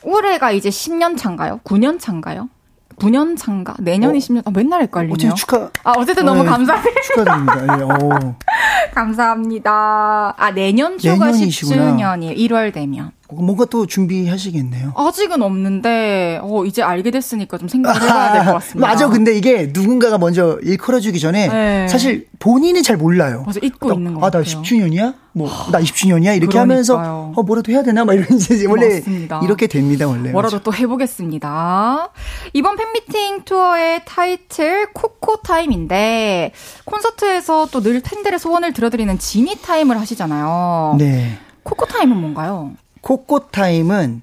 [0.02, 1.60] 올해가 이제 10년 차인가요?
[1.64, 2.48] 9년 차인가요?
[2.96, 3.74] 9년 차인가?
[3.78, 4.20] 내년이 어.
[4.20, 5.14] 10년, 아, 맨날 헷갈리네요.
[5.14, 5.70] 어쨌든 축하.
[5.84, 7.00] 아, 어쨌든 너무 네, 감사합니다.
[7.02, 7.78] 축하드립니다.
[7.78, 8.34] 예, 오.
[8.94, 10.34] 감사합니다.
[10.36, 11.96] 아, 내년 초가 내년이시구나.
[11.96, 12.36] 10주년이에요.
[12.36, 13.12] 1월 되면.
[13.30, 14.94] 뭔가 또 준비하시겠네요.
[14.96, 18.88] 아직은 없는데, 어, 이제 알게 됐으니까 좀 생각을 해봐야 될 것 같습니다.
[18.88, 19.08] 맞아.
[19.08, 21.88] 근데 이게 누군가가 먼저 일컬어주기 전에 네.
[21.88, 23.42] 사실 본인이 잘 몰라요.
[23.44, 24.62] 맞아, 잊고 있는 것 아, 나 같아요.
[24.62, 25.14] 10주년이야?
[25.32, 26.36] 뭐, 나 20주년이야?
[26.36, 26.60] 이렇게 그러니까요.
[26.62, 26.96] 하면서,
[27.36, 28.06] 어, 뭐라도 해야 되나?
[28.06, 29.40] 막 이런지, 원래 맞습니다.
[29.44, 30.30] 이렇게 됩니다, 원래.
[30.30, 32.08] 뭐라도 또 해보겠습니다.
[32.54, 36.52] 이번 팬미팅 투어의 타이틀 코코 타임인데
[36.86, 40.96] 콘서트에서 또 늘 팬들의 소원 을 들어드리는 지니 타임을 하시잖아요.
[40.98, 41.38] 네.
[41.62, 42.72] 코코 타임은 뭔가요?
[43.00, 44.22] 코코 타임은,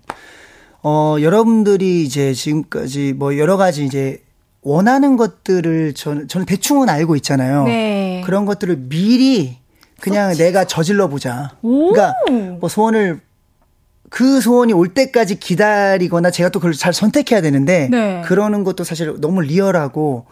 [0.84, 4.22] 어, 여러분들이 이제 지금까지 뭐 여러 가지 이제
[4.62, 7.66] 원하는 것들을 저는, 저는 대충은 알고 있잖아요.
[7.66, 8.22] 네.
[8.26, 9.58] 그런 것들을 미리
[10.02, 11.56] 그냥 내가 저질러 보자.
[11.62, 11.92] 오.
[11.94, 12.14] 그러니까
[12.60, 13.22] 뭐 소원을
[14.10, 18.22] 그 소원이 올 때까지 기다리거나 제가 또 그걸 잘 선택해야 되는데 네.
[18.26, 20.26] 그러는 것도 사실 너무 리얼하고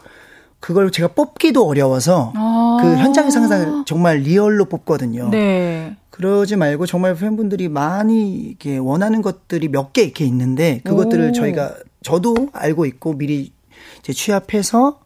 [0.64, 2.78] 그걸 제가 뽑기도 어려워서 아.
[2.80, 2.82] 아.
[2.82, 5.28] 그 현장에서 항상 정말 리얼로 뽑거든요.
[5.28, 5.94] 네.
[6.08, 11.32] 그러지 말고 정말 팬분들이 많이 이렇게 원하는 것들이 몇 개 이렇게 있는데 그것들을 오.
[11.32, 13.52] 저희가 저도 알고 있고 미리
[13.98, 15.00] 이제 취합해서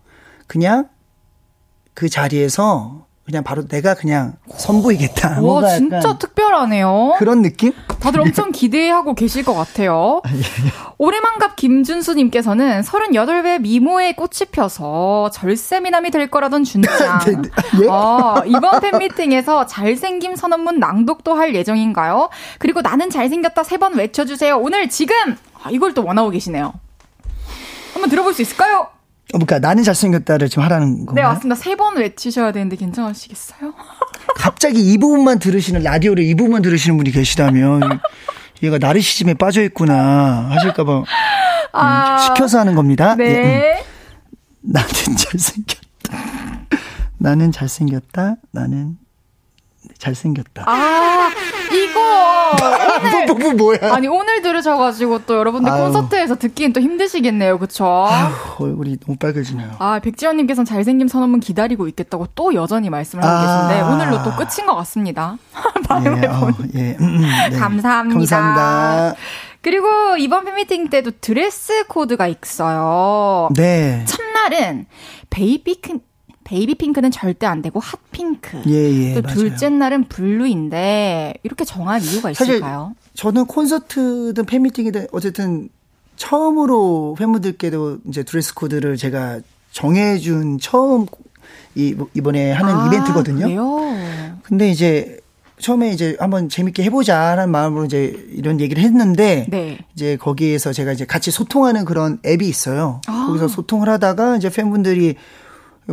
[0.46, 0.88] 그냥
[1.92, 5.42] 그 자리에서 그냥 바로 내가 그냥 선보이겠다.
[5.42, 7.16] 와, 진짜 특별하네요.
[7.18, 7.74] 그런 느낌?
[8.00, 10.22] 다들 엄청 기대하고 계실 것 같아요.
[10.34, 10.40] 예.
[10.96, 17.18] 오래만갑 김준수님께서는 38배 미모에 꽃이 펴서 절세미남이 될 거라던 준짱.
[17.26, 17.42] 네, 네.
[17.82, 17.88] 예?
[17.90, 22.30] 아, 이번 팬미팅에서 잘생김 선언문 낭독도 할 예정인가요?
[22.58, 24.56] 그리고 나는 잘생겼다 세 번 외쳐주세요.
[24.58, 25.36] 오늘 지금!
[25.62, 26.72] 아, 이걸 또 원하고 계시네요.
[27.92, 28.88] 한번 들어볼 수 있을까요?
[29.34, 31.28] 어, 그러니까 나는 잘생겼다를 지금 하라는 네, 건가요?
[31.28, 31.54] 맞습니다.
[31.54, 33.74] 세 번 외치셔야 되는데 괜찮으시겠어요?
[34.36, 37.80] 갑자기 이 부분만 들으시는 라디오를 이 부분만 들으시는 분이 계시다면
[38.62, 41.04] 얘가 나르시즘에 빠져 있구나 하실까봐 음,
[41.72, 43.16] 아, 시켜서 하는 겁니다.
[43.20, 43.26] 예, 음.
[43.32, 43.84] 네.
[44.62, 46.18] 나는 잘생겼다.
[47.18, 48.36] 나는 잘생겼다.
[48.52, 48.96] 나는
[49.98, 50.64] 잘생겼다.
[50.66, 51.30] 아,
[51.72, 52.56] 이거
[53.02, 53.94] 오늘 뭐, 뭐, 뭐 야?
[53.94, 55.82] 아니 오늘 들으셔가지고 또 여러분들 아유.
[55.84, 57.84] 콘서트에서 듣기엔 또 힘드시겠네요, 그쵸?
[58.08, 59.72] 아휴, 얼굴이 너무 빨개지네요.
[59.78, 63.68] 아 백지연님께서는 잘생김 선언문 기다리고 있겠다고 또 여전히 말씀을 하고 아.
[63.68, 65.36] 계신데 오늘로 또 끝인 것 같습니다.
[66.04, 66.96] 예, 어, 예.
[67.00, 67.50] 음, 음, 네.
[67.58, 68.18] 감사합니다.
[68.18, 69.14] 감사합니다.
[69.60, 73.48] 그리고 이번 팬미팅 때도 드레스 코드가 있어요.
[73.56, 74.04] 네.
[74.06, 74.86] 첫날은
[75.30, 76.00] 베이비 핑
[76.48, 78.56] 베이비 핑크는 절대 안 되고 핫 핑크.
[78.68, 79.14] 예, 예.
[79.14, 79.36] 또 맞아요.
[79.36, 82.94] 둘째 날은 블루인데 이렇게 정한 이유가 사실 있을까요?
[83.12, 85.68] 저는 콘서트든 팬미팅이든 어쨌든
[86.16, 89.40] 처음으로 팬분들께도 이제 드레스 코드를 제가
[89.72, 91.04] 정해준 처음
[91.74, 93.44] 이 이번에 하는 아, 이벤트거든요.
[93.44, 93.80] 그래요?
[94.42, 95.18] 근데 이제
[95.58, 99.78] 처음에 이제 한번 재밌게 해보자라는 마음으로 이제 이런 얘기를 했는데 네.
[99.94, 103.02] 이제 거기에서 제가 이제 같이 소통하는 그런 앱이 있어요.
[103.06, 103.26] 아.
[103.26, 105.16] 거기서 소통을 하다가 이제 팬분들이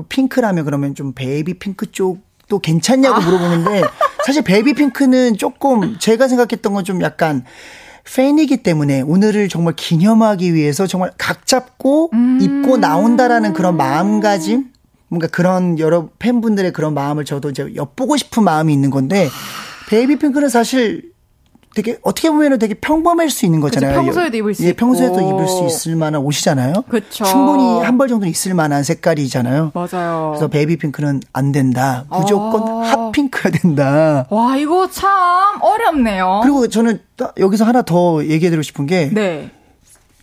[0.04, 3.20] 핑크라면 그러면 좀 베이비 핑크 쪽도 괜찮냐고 아.
[3.20, 3.84] 물어보는데
[4.26, 7.44] 사실 베이비 핑크는 조금 제가 생각했던 건 좀 약간
[8.06, 12.40] 팬이기 때문에 오늘을 정말 기념하기 위해서 정말 각 잡고 음.
[12.40, 14.70] 입고 나온다라는 그런 마음가짐
[15.08, 19.30] 뭔가 그런 여러 팬분들의 그런 마음을 저도 이제 엿보고 싶은 마음이 있는 건데
[19.90, 21.12] 베이비 핑크는 사실
[21.76, 23.96] 되게 어떻게 보면은 되게 평범할 수 있는 거잖아요.
[24.00, 24.72] 그치, 평소에도 입을 수 예.
[24.74, 26.86] 평소에도 입을 수 있을 만한 옷이잖아요.
[26.90, 27.26] 그쵸.
[27.26, 29.72] 충분히 한 벌 정도는 있을 만한 색깔이잖아요.
[29.74, 30.32] 맞아요.
[30.34, 32.06] 그래서 베이비 핑크는 안 된다.
[32.10, 32.88] 무조건 아.
[32.88, 34.26] 핫 핑크여야 된다.
[34.30, 35.10] 와, 이거 참
[35.62, 36.40] 어렵네요.
[36.44, 39.50] 그리고 저는 딱 여기서 하나 더 얘기해드리고 싶은 게, 네.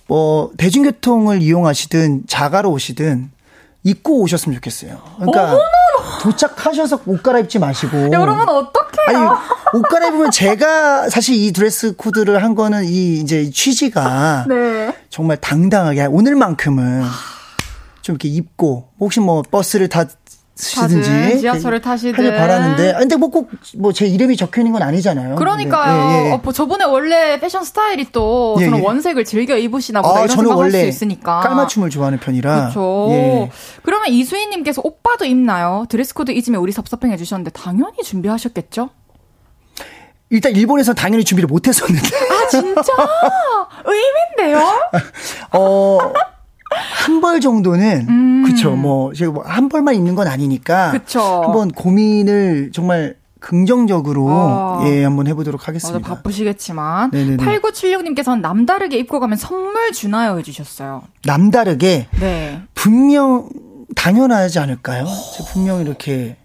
[0.07, 3.31] 뭐, 대중교통을 이용하시든 자가로 오시든
[3.85, 5.01] 입고 오셨으면 좋겠어요.
[5.17, 5.59] 그러니까
[6.21, 8.13] 도착하셔서 옷 갈아입지 마시고.
[8.13, 9.09] 여러분 어떡해요?
[9.09, 9.39] 아니,
[9.75, 14.95] 옷 갈아입으면 제가 사실 이 드레스 코드를 한 거는 이 이제 취지가 네.
[15.11, 17.03] 정말 당당하게 오늘만큼은
[18.03, 19.89] 좀 이렇게 입고 혹시 뭐 버스를
[20.63, 22.15] 타시든지 지하철을 타시든.
[22.15, 25.35] 하길 바라는데 아, 근데 뭐 꼭 뭐 제 이름이 적혀 있는 건 아니잖아요.
[25.37, 26.09] 그러니까요.
[26.09, 26.33] 네, 예, 예.
[26.33, 28.83] 어, 뭐 저번에 원래 패션 스타일이 또 예, 저는 예.
[28.83, 31.41] 원색을 즐겨 입으시나 보다 아, 이런 생각할 수 있으니까.
[31.41, 32.61] 깔맞춤을 좋아하는 편이라.
[32.71, 33.09] 그렇죠.
[33.11, 33.51] 예.
[33.83, 35.85] 그러면 이수희님께서 오빠도 입나요?
[35.89, 38.91] 드레스 코드 잊으면 우리 섭섭해 주셨는데 당연히 준비하셨겠죠?
[40.31, 42.09] 일단 일본에서 당연히 준비를 못 했었는데.
[42.09, 42.93] 아 진짜
[43.85, 44.63] 의미인데요?
[45.53, 45.99] 어.
[46.75, 50.99] 한 벌 정도는 그쵸 뭐 제가 뭐한 벌만 입는 건 아니니까 음.
[50.99, 51.21] 그쵸.
[51.45, 54.83] 한번 고민을 정말 긍정적으로 아.
[54.87, 56.09] 예 한번 해보도록 맞아 하겠습니다.
[56.17, 57.37] 바쁘시겠지만 네네네.
[57.45, 61.03] 8976님께서는 남다르게 입고 가면 선물 주나요 해주셨어요.
[61.25, 62.63] 남다르게 네.
[62.75, 63.49] 분명
[63.97, 65.05] 당연하지 않을까요?
[65.37, 66.37] 제가 분명 이렇게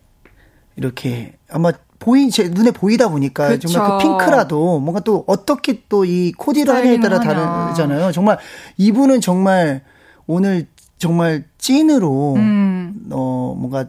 [0.75, 3.67] 이렇게 아마 보이 제 눈에 보이다 보니까 그쵸.
[3.67, 7.19] 정말 그 핑크라도 뭔가 또 어떻게 또 이 코디를 하냐에 따라.
[7.19, 8.11] 다르잖아요.
[8.11, 8.37] 정말
[8.77, 9.81] 이분은 정말
[10.27, 10.67] 오늘
[10.97, 13.07] 정말 찐으로 음.
[13.11, 13.85] 어 뭔가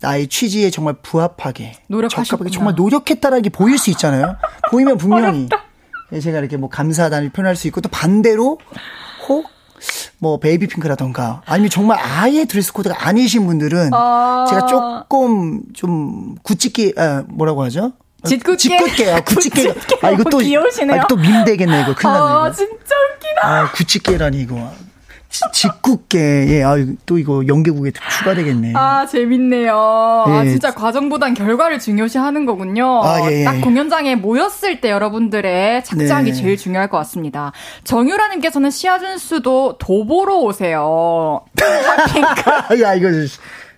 [0.00, 2.24] 나의 취지에 정말 부합하게 노력하셨구나.
[2.24, 4.36] 적합하게 정말 노력했다라는 게 보일 수 있잖아요.
[4.70, 5.48] 보이면 분명히
[6.12, 8.58] 예, 제가 이렇게 뭐 감사하다는 표현할 수 있고 또 반대로
[9.28, 9.46] 혹
[10.18, 14.46] 뭐 베이비 핑크라던가 아니면 정말 아예 드레스 코드가 아니신 분들은 아.
[14.48, 17.92] 제가 조금 좀 짓궂게 아, 뭐라고 하죠?
[18.24, 18.56] 짓궂게?
[18.56, 21.02] 짓궂게 아, 굳직게 아 이거 또 귀여우시네요.
[21.02, 22.50] 아, 또 밈되겠네 이거 큰일 났네 아.
[22.50, 22.72] 진짜
[23.14, 23.46] 웃기다.
[23.48, 24.72] 아 굳직게라니 이거
[25.30, 28.72] 지- 짓궂게 예, 아, 또 이거 연계국에 추가되겠네.
[28.74, 29.76] 아, 재밌네요.
[30.26, 30.48] 아, 예.
[30.50, 33.02] 진짜 과정보단 결과를 중요시 하는 거군요.
[33.04, 33.44] 아, 예, 예.
[33.44, 36.36] 딱 공연장에 모였을 때 여러분들의 착장이 네.
[36.36, 37.52] 제일 중요할 것 같습니다.
[37.84, 41.42] 정유라님께서는 시아준수도 도보로 오세요.
[42.82, 43.08] 야 이거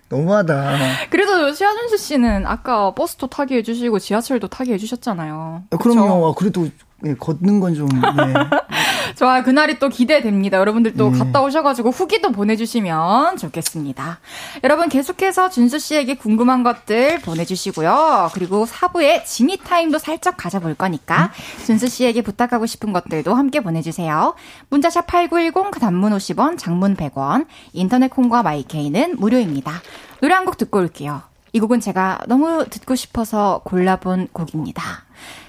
[0.09, 0.77] 너무하다.
[1.09, 5.63] 그래도 시아준수 씨는 아까 버스도 타게 해주시고 지하철도 타게 해주셨잖아요.
[5.69, 6.27] 아, 그럼요.
[6.29, 6.67] 아, 그래도
[7.05, 7.99] 예, 걷는 건 좀, 네.
[9.15, 10.57] 좋아, 그날이 또 기대됩니다.
[10.57, 11.17] 여러분들 또 네.
[11.19, 14.19] 갔다 오셔가지고 후기도 보내주시면 좋겠습니다.
[14.63, 18.29] 여러분 계속해서 준수 씨에게 궁금한 것들 보내주시고요.
[18.33, 21.31] 그리고 4부에 지니 타임도 살짝 가져볼 거니까
[21.65, 24.35] 준수 씨에게 부탁하고 싶은 것들도 함께 보내주세요.
[24.69, 29.73] 문자샵 8910, 단문 50원, 장문 100원, 인터넷 콩과 마이케이는 무료입니다.
[30.21, 31.21] 노래 한 곡 듣고 올게요.
[31.53, 34.83] 이 곡은 제가 너무 듣고 싶어서 골라본 곡입니다.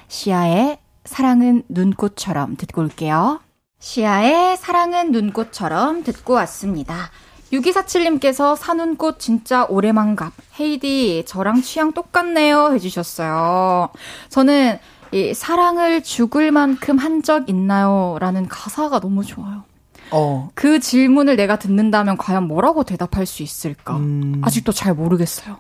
[0.08, 0.78] 시아의
[1.16, 3.40] 사랑은 눈꽃처럼 듣고 올게요.
[3.80, 7.10] 시아의 사랑은 눈꽃처럼 듣고 왔습니다.
[7.52, 10.32] 6247님께서 사눈꽃 진짜 오래만 갑.
[10.58, 12.72] 헤이디, 저랑 취향 똑같네요.
[12.72, 13.90] 해주셨어요.
[14.30, 14.78] 저는
[15.12, 18.16] 이 사랑을 죽을 만큼 한 적 있나요?
[18.18, 19.64] 라는 가사가 너무 좋아요.
[20.12, 23.96] 어, 그 질문을 내가 듣는다면 과연 뭐라고 대답할 수 있을까?
[23.98, 24.40] 음.
[24.42, 25.58] 아직도 잘 모르겠어요.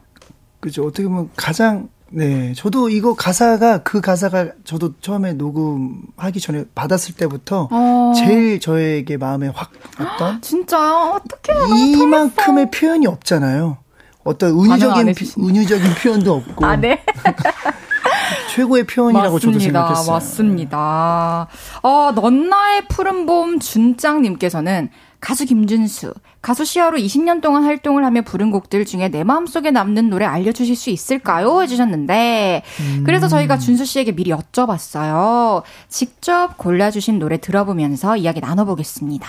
[0.60, 0.86] 그죠.
[0.86, 2.52] 어떻게 보면 가장, 네.
[2.54, 8.12] 저도 이거 가사가, 그 가사가 저도 처음에 녹음하기 전에 받았을 때부터 어.
[8.16, 13.78] 제일 저에게 마음에 확 왔던 진짜 어떻게 이만큼의 표현이 없잖아요.
[14.24, 15.14] 어떤 은유적인.
[15.38, 16.64] 은유적인 표현도 없고.
[16.66, 17.02] 아, 네.
[18.54, 20.12] 최고의 표현이라고 저도 생각했어요.
[20.12, 21.48] 맞습니다.
[21.82, 24.90] 어, 넌 나의 푸른 봄 준짱님께서는
[25.20, 26.12] 가수 김준수,
[26.42, 30.90] 가수 시아로 20년 동안 활동을 하며 부른 곡들 중에 내 마음속에 남는 노래 알려주실 수
[30.90, 31.62] 있을까요?
[31.62, 32.62] 해주셨는데,
[33.04, 35.62] 그래서 저희가 준수 씨에게 미리 여쭤봤어요.
[35.88, 39.26] 직접 골라주신 노래 들어보면서 이야기 나눠보겠습니다.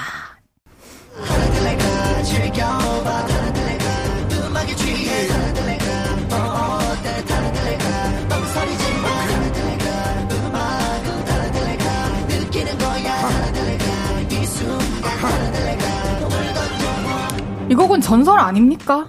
[17.74, 19.08] 이 곡은 전설 아닙니까?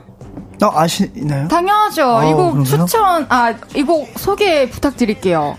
[0.63, 1.49] 어, 아시나요?
[1.49, 2.03] 당연하죠.
[2.17, 2.87] 아, 이곡 그런가요?
[2.87, 5.59] 추천, 아, 이 곡 소개 부탁드릴게요.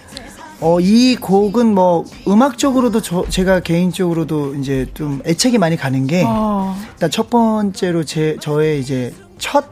[0.59, 6.75] 어, 이 곡은 뭐, 음악적으로도 저, 제가 개인적으로도 이제 좀 애착이 많이 가는 게, 아,
[6.93, 9.65] 일단 첫 번째로 제, 저의 이제 첫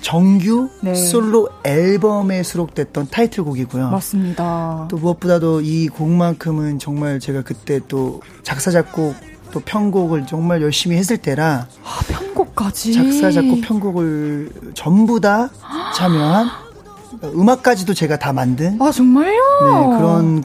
[0.00, 0.96] 정규 네.
[0.96, 3.90] 솔로 앨범에 수록됐던 타이틀곡이고요.
[3.90, 4.88] 맞습니다.
[4.90, 9.14] 또 무엇보다도 이 곡만큼은 정말 제가 그때 또 작사, 작곡,
[9.52, 12.92] 또 편곡을 정말 열심히 했을 때라, 아, 편곡까지.
[12.92, 15.50] 작사, 작곡, 편곡을 전부 다
[15.94, 16.48] 참여한,
[17.22, 19.32] 음악까지도 제가 다 만든, 아, 정말요?
[19.32, 20.44] 네, 그런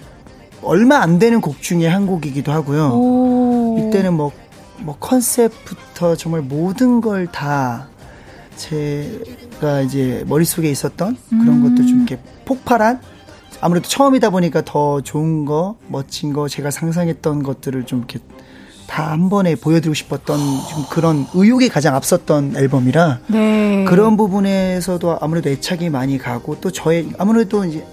[0.62, 2.92] 얼마 안 되는 곡 중에 한 곡이기도 하고요.
[2.94, 3.78] 오.
[3.80, 4.32] 이때는 뭐,
[4.80, 7.88] 뭐 컨셉부터 정말 모든 걸 다
[8.58, 11.64] 제가 이제 머릿속에 있었던 그런 음.
[11.64, 13.02] 것들 좀 이렇게 폭발한
[13.62, 18.20] 아무래도 처음이다 보니까 더 좋은 거, 멋진 거, 제가 상상했던 것들을 좀 이렇게
[18.88, 23.84] 다 한 번에 보여드리고 싶었던 좀 그런 의욕이 가장 앞섰던 앨범이라 네.
[23.88, 27.86] 그런 부분에서도 아무래도 애착이 많이 가고 또 저의 아무래도 이제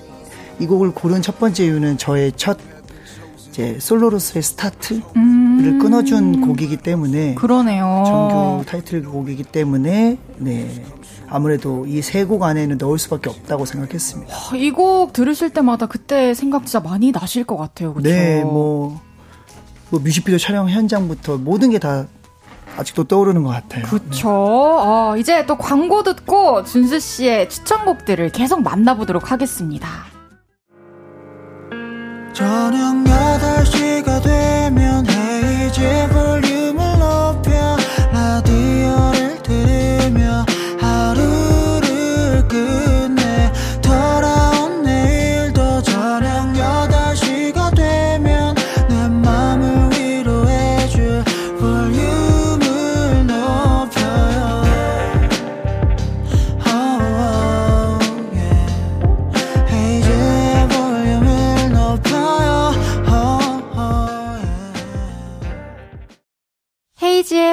[0.58, 2.58] 이 곡을 고른 첫 번째 이유는 저의 첫
[3.48, 5.78] 이제 솔로로서의 스타트를 음.
[5.80, 8.02] 끊어준 곡이기 때문에 그러네요.
[8.06, 10.84] 정규 타이틀곡이기 때문에 네
[11.28, 14.34] 아무래도 이 세 곡 안에는 넣을 수밖에 없다고 생각했습니다.
[14.56, 17.94] 이 곡 들으실 때마다 그때 생각 진짜 많이 나실 것 같아요.
[17.94, 18.08] 그쵸?
[18.08, 19.00] 네, 뭐,
[19.92, 22.06] 뭐 뮤직비디오 촬영 현장부터 모든 게 다
[22.78, 23.84] 아직도 떠오르는 것 같아요.
[23.84, 24.28] 그쵸.
[24.30, 29.88] 어, 이제 또 광고 듣고 준수 씨의 추천곡들을 계속 만나보도록 하겠습니다.
[32.32, 33.91] 저녁 8시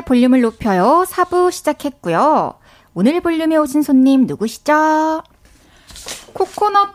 [0.10, 1.06] 볼륨을 높여요.
[1.08, 2.56] 4부 시작했고요.
[2.96, 5.22] 오늘 볼륨에 오신 손님 누구시죠?
[6.34, 6.90] 코코넛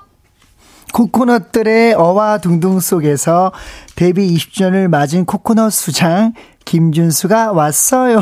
[0.93, 3.53] 코코넛들의 어와 둥둥 속에서
[3.95, 6.35] 데뷔 20주년을 맞은 코코넛 수장
[6.65, 8.17] 김준수가 왔어요.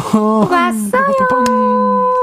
[0.51, 1.05] 왔어요.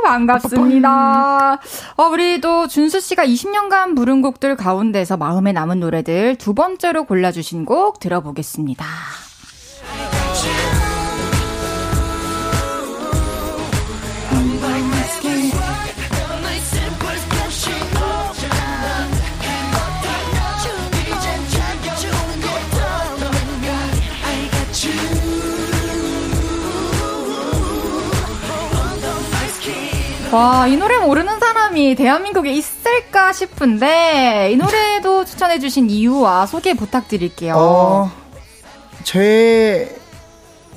[0.03, 1.59] 반갑습니다.
[1.97, 7.99] 어, 우리도 준수 씨가 20년간 부른 곡들 가운데서 마음에 남은 노래들 두 번째로 골라주신 곡
[7.99, 8.85] 들어보겠습니다.
[30.31, 37.55] 와, 이 노래 모르는 사람이 대한민국에 있을까 싶은데, 이 노래도 추천해주신 이유와 소개 부탁드릴게요.
[37.57, 38.11] 어,
[39.03, 39.95] 제,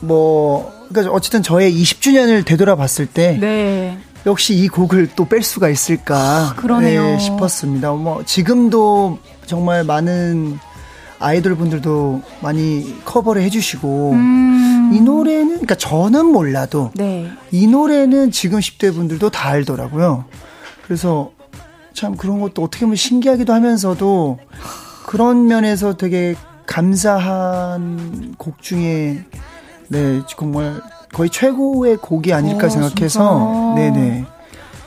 [0.01, 3.99] 뭐, 그러니까 어쨌든 저의 20주년을 되돌아봤을 때, 네.
[4.25, 7.03] 역시 이 곡을 또 뺄 수가 있을까 아, 그러네요.
[7.03, 7.91] 네, 싶었습니다.
[7.93, 10.61] 뭐 지금도 정말 많은
[11.23, 14.91] 아이돌 분들도 많이 커버를 해주시고 음.
[14.93, 17.31] 이 노래는 그러니까 저는 몰라도 네.
[17.51, 20.25] 이 노래는 지금 10대 분들도 다 알더라고요.
[20.85, 21.31] 그래서
[21.95, 24.39] 참 그런 것도 어떻게 보면 신기하기도 하면서도
[25.07, 26.35] 그런 면에서 되게
[26.66, 29.25] 감사한 곡 중에
[29.89, 30.81] 네 정말
[31.12, 33.75] 거의 최고의 곡이 아닐까 어, 생각해서 진짜.
[33.77, 34.25] 네네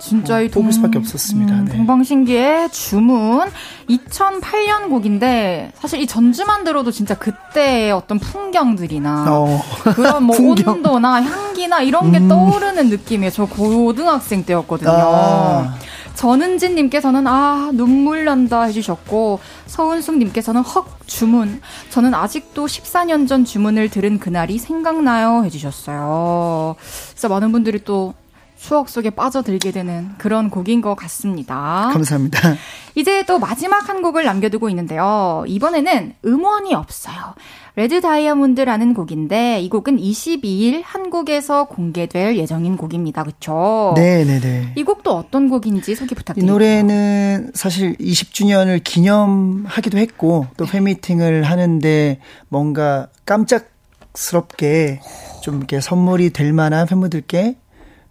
[0.05, 1.53] 진짜 이 뽑을 수밖에 없었습니다.
[1.55, 1.75] 음, 네.
[1.77, 3.49] 동방신기의 주문
[3.89, 9.61] 2008년 곡인데 사실 이 전주만 들어도 진짜 그때의 어떤 풍경들이나 어,
[9.95, 10.75] 그런 뭐 풍경.
[10.75, 12.27] 온도나 향기나 이런 게 음.
[12.27, 13.31] 떠오르는 느낌이에요.
[13.31, 14.91] 저 고등학생 때였거든요.
[14.91, 15.75] 아.
[16.13, 24.57] 전은진님께서는 아 눈물 난다 해주셨고 서은숙님께서는 헉 주문 저는 아직도 14년 전 주문을 들은 그날이
[24.59, 26.75] 생각나요 해주셨어요.
[27.11, 28.13] 그래서 많은 분들이 또
[28.57, 31.89] 추억 속에 빠져들게 되는 그런 곡인 것 같습니다.
[31.93, 32.55] 감사합니다.
[32.95, 35.43] 이제 또 마지막 한 곡을 남겨두고 있는데요.
[35.47, 37.35] 이번에는 음원이 없어요.
[37.77, 43.23] 레드 다이아몬드라는 곡인데 이 곡은 22일 한국에서 공개될 예정인 곡입니다.
[43.23, 43.93] 그쵸?
[43.97, 44.71] 네네 네.
[44.75, 46.53] 이 곡도 어떤 곡인지 소개 이 부탁드립니다.
[46.53, 55.01] 노래는 사실 20주년을 기념하기도 했고 또 팬미팅을 하는데 뭔가 깜짝스럽게
[55.41, 57.57] 좀 이렇게 선물이 될 만한 팬분들께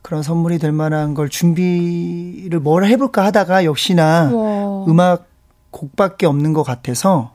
[0.05, 4.85] 그런 선물이 될 만한 걸 준비를 뭘 해볼까 하다가 역시나 와.
[4.87, 5.29] 음악
[5.71, 7.33] 곡밖에 없는 것 같아서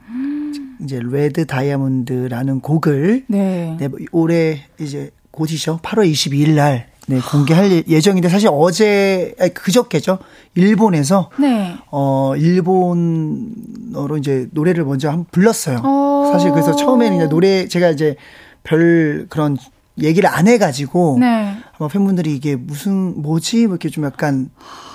[0.80, 3.76] 이제 레드 다이아몬드라는 곡을 네.
[3.80, 5.80] 네, 올해 이제 곧이죠.
[5.82, 10.20] 8월 22일 날 네, 공개할 예- 예정인데 사실 어제 아니, 그저께죠.
[10.54, 11.76] 일본에서 네.
[11.90, 15.82] 어 일본어로 이제 노래를 먼저 한번 불렀어요.
[15.84, 16.30] 어.
[16.32, 18.16] 사실 그래서 처음에는 이제 노래 제가 이제
[18.62, 19.58] 별 그런
[20.04, 21.58] 얘기를 안 해가지고 네.
[21.78, 24.50] 아마 팬분들이 이게 무슨 뭐지 뭐 이렇게 좀 약간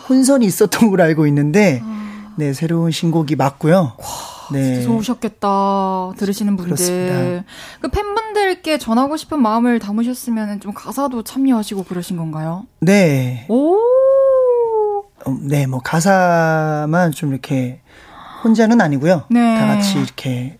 [0.08, 1.82] 혼선이 있었던 걸로 알고 있는데
[2.36, 3.92] 네 새로운 신곡이 맞고요.
[4.52, 4.82] 네.
[4.82, 6.12] 좋으셨겠다.
[6.16, 6.74] 들으시는 분들.
[6.76, 7.44] 그렇습니다.
[7.80, 12.66] 그 팬분들께 전하고 싶은 마음을 담으셨으면 좀 가사도 참여하시고 그러신 건가요?
[12.80, 13.46] 네.
[13.48, 13.76] 오.
[15.26, 17.80] 어, 네, 뭐 가사만 좀 이렇게
[18.42, 19.24] 혼자는 아니고요.
[19.30, 19.58] 네.
[19.58, 20.58] 다 같이 이렇게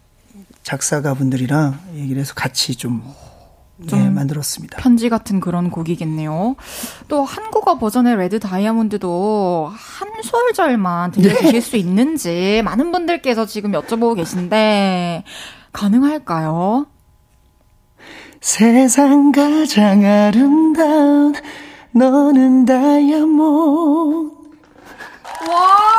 [0.63, 3.03] 작사가 분들이랑 얘기를 해서 같이 좀,
[3.85, 4.79] 네, 좀 만들었습니다.
[4.79, 6.57] 편지 같은 그런 곡이겠네요.
[7.09, 15.25] 또 한국어 버전의 레드 다이아몬드도 한 소절만 들려주실 수 있는지 많은 분들께서 지금 여쭤보고 계신데
[15.73, 16.87] 가능할까요?
[18.41, 21.35] 세상 가장 아름다운
[21.93, 24.35] 너는 다이아몬드.
[25.49, 25.95] 와!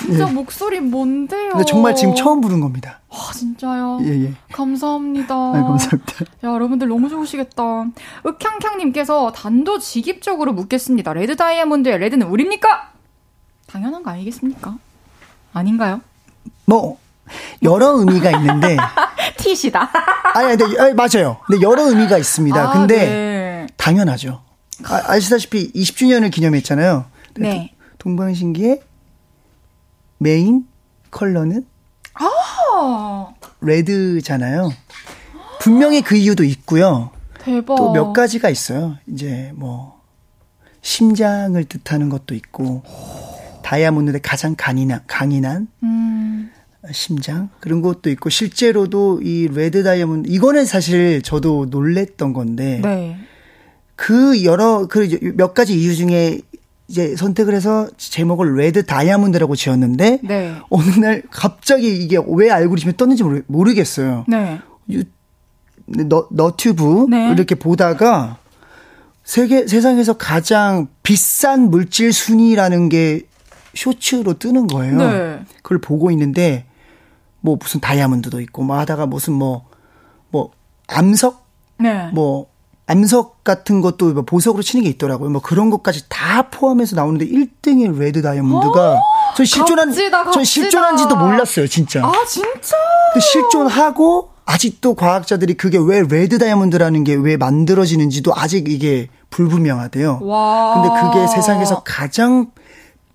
[0.00, 1.42] 진짜 목소리 뭔데요?
[1.44, 1.48] 네.
[1.50, 3.00] 근데 정말 지금 처음 부른 겁니다.
[3.42, 3.98] 와, 진짜요?
[4.02, 4.32] 예, 예.
[4.52, 5.34] 감사합니다.
[5.34, 6.24] 아, 감사합니다.
[6.44, 7.86] 야, 여러분들 너무 좋으시겠다.
[8.24, 11.12] 윽향향님께서 단도직입적으로 묻겠습니다.
[11.12, 12.92] 레드 다이아몬드의 레드는 우립니까?
[13.66, 14.76] 당연한 거 아니겠습니까?
[15.52, 16.00] 아닌가요?
[16.66, 16.98] 뭐,
[17.62, 18.76] 여러 의미가 있는데,
[19.38, 19.90] 티시다.
[20.34, 21.38] 아니, 근데, 아니, 맞아요.
[21.46, 22.56] 근데 여러 의미가 있습니다.
[22.68, 23.66] 아, 근데, 네.
[23.76, 24.42] 당연하죠.
[24.84, 27.04] 아, 아시다시피 20주년을 기념했잖아요.
[27.36, 27.74] 네.
[27.78, 28.80] 도- 동방신기의
[30.18, 30.66] 메인
[31.10, 31.66] 컬러는
[32.14, 33.31] 아,
[33.62, 34.72] 레드잖아요.
[35.60, 37.10] 분명히 그 이유도 있고요.
[37.38, 37.76] 대박.
[37.76, 38.96] 또 몇 가지가 있어요.
[39.06, 40.00] 이제 뭐
[40.80, 42.82] 심장을 뜻하는 것도 있고
[43.62, 46.50] 다이아몬드의 가장 강인한, 강인한 음,
[46.90, 53.16] 심장 그런 것도 있고 실제로도 이 레드 다이아몬드 이거는 사실 저도 놀랬던 건데 네.
[53.94, 55.06] 그 여러 그
[55.36, 56.40] 몇 가지 이유 중에
[56.88, 60.54] 이제 선택을 해서 제목을 레드 다이아몬드라고 지었는데 네.
[60.68, 64.24] 어느 날 갑자기 이게 왜 알고리즘에 떴는지 모르, 모르 겠어요.
[64.28, 64.60] 네.
[64.90, 65.04] 유-
[65.86, 67.30] 너, 너튜브 네.
[67.32, 68.38] 이렇게 보다가
[69.24, 73.22] 세계 세상에서 가장 비싼 물질 순위라는 게
[73.74, 74.96] 쇼츠로 뜨는 거예요.
[74.98, 75.40] 네.
[75.62, 76.66] 그걸 보고 있는데
[77.40, 80.50] 뭐 무슨 다이아몬드도 있고 뭐 하다가 무슨 뭐뭐
[80.88, 81.46] 암석
[81.78, 82.10] 네.
[82.12, 82.51] 뭐
[82.92, 85.30] 암석 같은 것도 뭐 보석으로 치는 게 있더라고요.
[85.30, 89.00] 뭐 그런 것까지 다 포함해서 나오는데 1등이 레드 다이아몬드가
[89.36, 90.44] 전 실존한 값지다, 전 값지다.
[90.44, 92.04] 실존한지도 몰랐어요, 진짜.
[92.04, 92.76] 아, 진짜?
[93.20, 100.18] 실존하고 아직도 과학자들이 그게 왜 레드 다이아몬드라는 게 왜 만들어지는지도 아직 이게 불분명하대요.
[100.22, 100.74] 와.
[100.74, 102.50] 근데 그게 세상에서 가장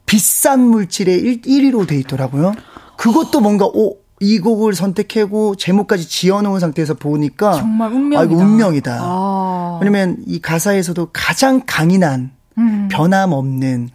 [0.08, 2.54] 비싼 물질의 1, 1위로 돼 있더라고요.
[2.98, 8.20] 그것도 뭔가 오, 이 곡을 선택하고 제목까지 지어놓은 상태에서 보니까 정말 운명이다.
[8.20, 8.98] 아, 이거 운명이다.
[9.00, 9.80] 아.
[9.82, 12.88] 왜냐면 이 가사에서도 가장 강인한 음.
[12.92, 13.90] 변함없는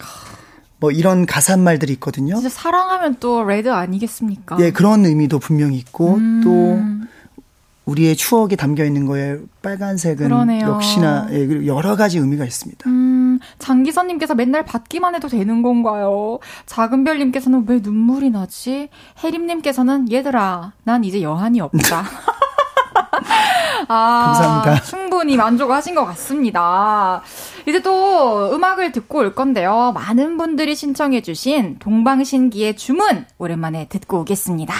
[0.79, 2.35] 뭐 이런 가사 말들이 있거든요.
[2.35, 4.59] 진짜 사랑하면 또 레드 아니겠습니까?
[4.61, 6.41] 예, 그런 의미도 분명히 있고 음.
[6.45, 6.81] 또
[7.85, 10.67] 우리의 추억이 담겨 있는 거에 빨간색은 그러네요.
[10.67, 12.89] 역시나 예, 여러 가지 의미가 있습니다.
[12.89, 13.02] 음,
[13.63, 16.39] 장기선님께서 맨날 받기만 해도 되는 건가요?
[16.67, 18.89] 작은별님께서는 왜 눈물이 나지?
[19.23, 22.05] 혜림님께서는 얘들아, 난 이제 여한이 없다.
[23.89, 24.83] 아, 감사합니다.
[24.83, 27.23] 충분히 만족하신 것 같습니다.
[27.67, 29.93] 이제 또 음악을 듣고 올 건데요.
[29.95, 34.75] 많은 분들이 신청해주신 동방신기의 주문 오랜만에 듣고 오겠습니다.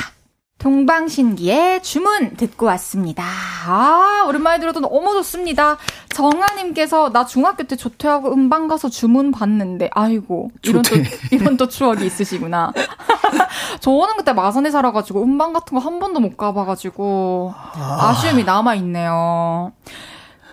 [0.63, 3.25] 동방신기의 주문 듣고 왔습니다.
[3.67, 5.77] 아, 오랜만에 들어도 너무 좋습니다.
[6.15, 11.11] 정아님께서 나 중학교 때 조퇴하고 음방 가서 주문 받는데, 아이고, 이런 또, 조퇴.
[11.35, 12.73] 이런 또 추억이 있으시구나.
[13.81, 19.73] 저는 그때 마산에 살아가지고 음방 같은 거 한 번도 못 가봐가지고, 아쉬움이 남아있네요.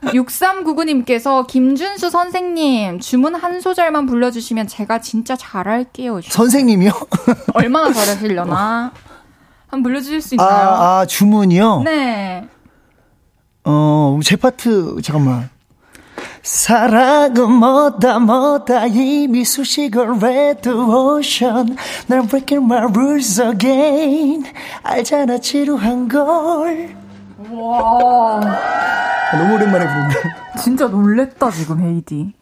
[0.02, 6.22] 6399님께서 김준수 선생님 주문 한 소절만 불러주시면 제가 진짜 잘할게요.
[6.22, 6.92] 선생님이요?
[7.54, 8.92] 얼마나 잘하시려나?
[9.70, 10.70] 한번 불러주실 수 아, 있나요?
[10.70, 11.82] 아, 주문이요?
[11.84, 12.48] 네.
[13.64, 15.50] 어, 제 파트, 잠깐만.
[16.42, 21.76] 사랑은 뭐다 뭐다 이미 수식을 read ocean
[22.08, 24.44] 난 breaking my rules again
[24.84, 26.96] 알잖아 지루한 걸
[27.52, 30.16] 와, 아, 너무 오랜만에 부른다
[30.62, 32.34] 진짜 놀랬다 지금 헤이즈.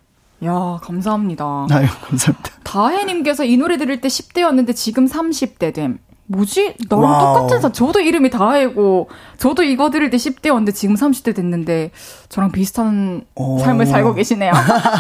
[0.46, 1.68] 야, 감사합니다.
[1.72, 6.00] 아유 감사합니다 다혜님께서 이 노래 들을 때 10대였는데 지금 30대 됨.
[6.28, 6.76] 뭐지?
[6.90, 7.36] 나랑 와우.
[7.36, 7.74] 똑같은 사람.
[7.74, 11.92] 저도 이름이 다혜고, 저도 이거 들을 때 10대였는데 지금 30대 됐는데,
[12.30, 13.60] 저랑 비슷한 오.
[13.60, 14.52] 삶을 살고 계시네요.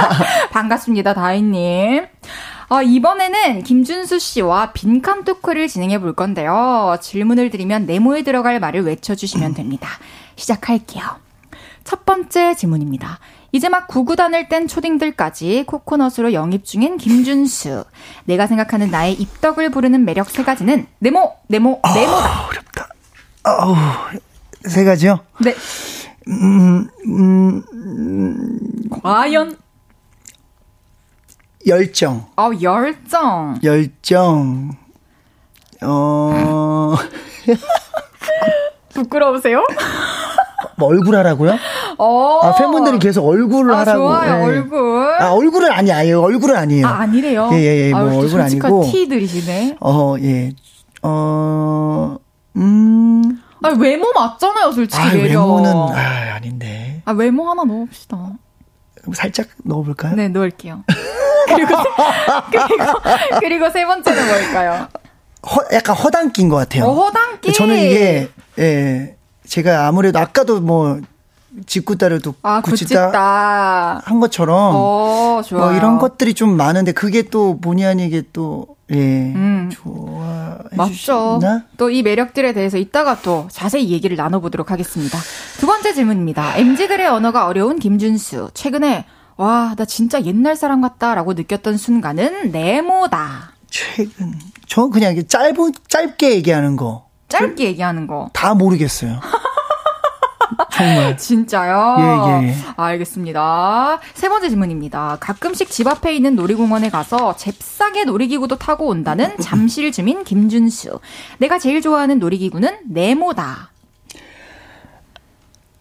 [0.51, 2.05] 반갑습니다, 다혜님.
[2.69, 6.97] 어, 이번에는 김준수 씨와 빈칸 토크를 진행해 볼 건데요.
[7.01, 9.88] 질문을 드리면 네모에 들어갈 말을 외쳐주시면 됩니다.
[10.36, 11.03] 시작할게요.
[11.84, 13.19] 첫 번째 질문입니다.
[13.57, 17.85] 이제 막 구구단을 뗀 초딩들까지 코코넛으로 영입 중인 김준수.
[18.25, 22.45] 내가 생각하는 나의 입덕을 부르는 매력 세 가지는 네모, 네모, 네모다.
[22.49, 22.87] 어렵다
[23.41, 23.75] 아우
[24.63, 25.55] 세 가지요 네.
[29.01, 29.57] 과연?
[31.65, 33.59] 열정 어, 열정.
[33.63, 34.69] 열정
[35.81, 36.95] 어
[38.93, 39.65] 부끄러우세요?
[40.77, 41.57] 뭐 얼굴 하라고요?
[41.97, 42.39] 어.
[42.43, 44.43] 아 팬분들이 계속 얼굴을 아, 하라고 좋아요, 예.
[44.45, 45.21] 얼굴.
[45.21, 47.49] 아 얼굴은 아니 아니에요 얼굴은 아니에요 아, 아니래요?
[47.53, 48.83] 예, 예, 예, 뭐 아유, 또 얼굴 아니고.
[48.91, 49.77] 티들이시네.
[49.81, 50.53] 어, 예.
[51.01, 52.17] 어,
[52.55, 53.41] 음.
[53.63, 55.01] 아, 외모 맞잖아요, 솔직히.
[55.01, 55.11] 아.
[55.13, 57.01] 외모는, 아, 아닌데.
[57.05, 58.17] 아, 외모 하나 넣읍시다.
[59.13, 60.15] 살짝 넣어볼까요?
[60.15, 60.83] 네, 넣을게요.
[61.47, 62.93] 그리고, 세, 그리고,
[63.39, 64.87] 그리고 세 번째는 뭘까요?
[65.49, 66.85] 허, 약간 허당끼인 것 같아요.
[66.85, 67.53] 어, 허당끼.
[67.53, 68.29] 저는 이게,
[68.59, 69.15] 예,
[69.47, 70.99] 제가 아무래도 아까도 뭐,
[71.65, 74.01] 짓궂다를 또 아, 굳짓다.
[74.05, 75.65] 한 것처럼, 어, 좋아요.
[75.65, 79.69] 뭐 이런 것들이 좀 많은데, 그게 또 본의 아니게 또, 예, 음.
[79.71, 81.39] 좋아해 맞죠.
[81.77, 85.17] 또 이 매력들에 대해서 이따가 또 자세히 얘기를 나눠보도록 하겠습니다.
[85.59, 86.57] 두 번째 질문입니다.
[86.57, 88.51] MZ들의 언어가 어려운 김준수.
[88.53, 89.05] 최근에,
[89.35, 93.51] 와, 나 진짜 옛날 사람 같다라고 느꼈던 순간은 네모다.
[93.69, 94.33] 최근,
[94.67, 98.29] 저 그냥 짧은, 짧게 얘기하는 거, 짧게 얘기하는 거.
[98.33, 99.19] 다 모르겠어요.
[100.71, 101.17] 정말.
[101.17, 102.41] 진짜요?
[102.43, 102.55] 예, 예.
[102.75, 103.99] 알겠습니다.
[104.13, 105.17] 세 번째 질문입니다.
[105.19, 110.99] 가끔씩 집 앞에 있는 놀이공원에 가서 잽싸게 놀이기구도 타고 온다는 잠실 주민 김준수.
[111.37, 113.71] 내가 제일 좋아하는 놀이기구는 네모다.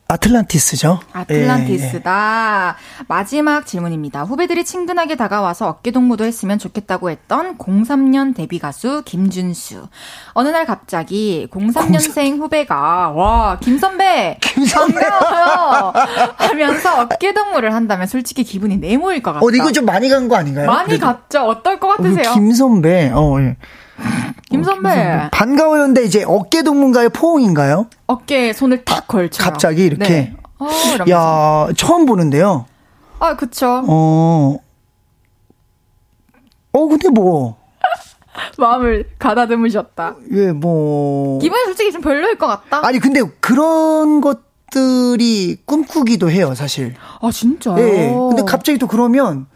[0.08, 1.00] 아틀란티스죠.
[1.02, 1.18] 예, 예.
[1.20, 2.76] 아틀란티스다.
[3.08, 4.22] 마지막 질문입니다.
[4.22, 9.88] 후배들이 친근하게 다가와서 어깨 동무도 했으면 좋겠다고 했던 03년 데뷔 가수 김준수.
[10.34, 14.38] 어느 날 갑자기 03년생 후배가 와 김선배
[14.72, 15.92] 반가워요
[16.36, 19.44] 하면서 어깨 동무를 한다면 솔직히 기분이 네모일 것 같다.
[19.44, 20.66] 어, 이거 좀 많이 간 거 아닌가요?
[20.66, 21.06] 많이 그래도.
[21.06, 21.40] 갔죠.
[21.46, 22.32] 어떨 것 어, 그 같으세요?
[22.34, 23.10] 김선배.
[23.14, 23.56] 어, 예.
[24.50, 27.10] 김선배 반가워요인데 이제 어깨 동무인가요?
[27.10, 27.86] 포옹인가요?
[28.06, 29.44] 어깨에 손을 탁 걸쳐요.
[29.44, 30.08] 갑자기 이렇게?
[30.08, 30.36] 네.
[30.58, 30.68] 어.
[31.10, 32.66] 야, 처음 보는데요.
[33.18, 33.82] 아 그쵸.
[33.86, 34.56] 어.
[36.72, 37.56] 어, 근데 뭐,
[38.58, 40.16] 마음을 가다듬으셨다.
[40.32, 41.38] 예, 뭐.
[41.38, 42.86] 기분이 솔직히 좀 별로일 것 같다.
[42.86, 46.94] 아니, 근데 그런 것들이 꿈꾸기도 해요, 사실.
[47.22, 47.78] 아 진짜요?
[47.78, 48.14] 예.
[48.28, 49.46] 근데 갑자기 또 그러면,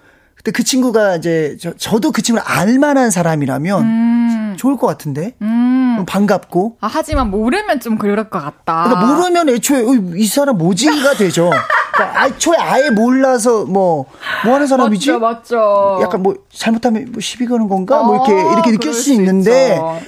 [0.40, 5.34] 그때 그 친구가 이제, 저, 저도 그 친구를 알만한 사람이라면 음, 좋을 것 같은데?
[5.42, 6.06] 음.
[6.06, 6.78] 반갑고.
[6.80, 8.84] 아, 하지만 모르면 좀 그럴 것 같다.
[8.84, 11.50] 그러니까 모르면 애초에 어, 이 사람 뭐지가 되죠.
[11.92, 14.06] 그러니까 애초에 아예 몰라서 뭐,
[14.46, 15.10] 뭐 하는 사람이지?
[15.12, 15.98] 맞죠, 맞죠.
[16.00, 18.02] 약간 뭐 잘못하면 뭐 시비 거는 건가?
[18.02, 20.00] 뭐 이렇게 어, 이렇게 느낄 수 있는데 있죠.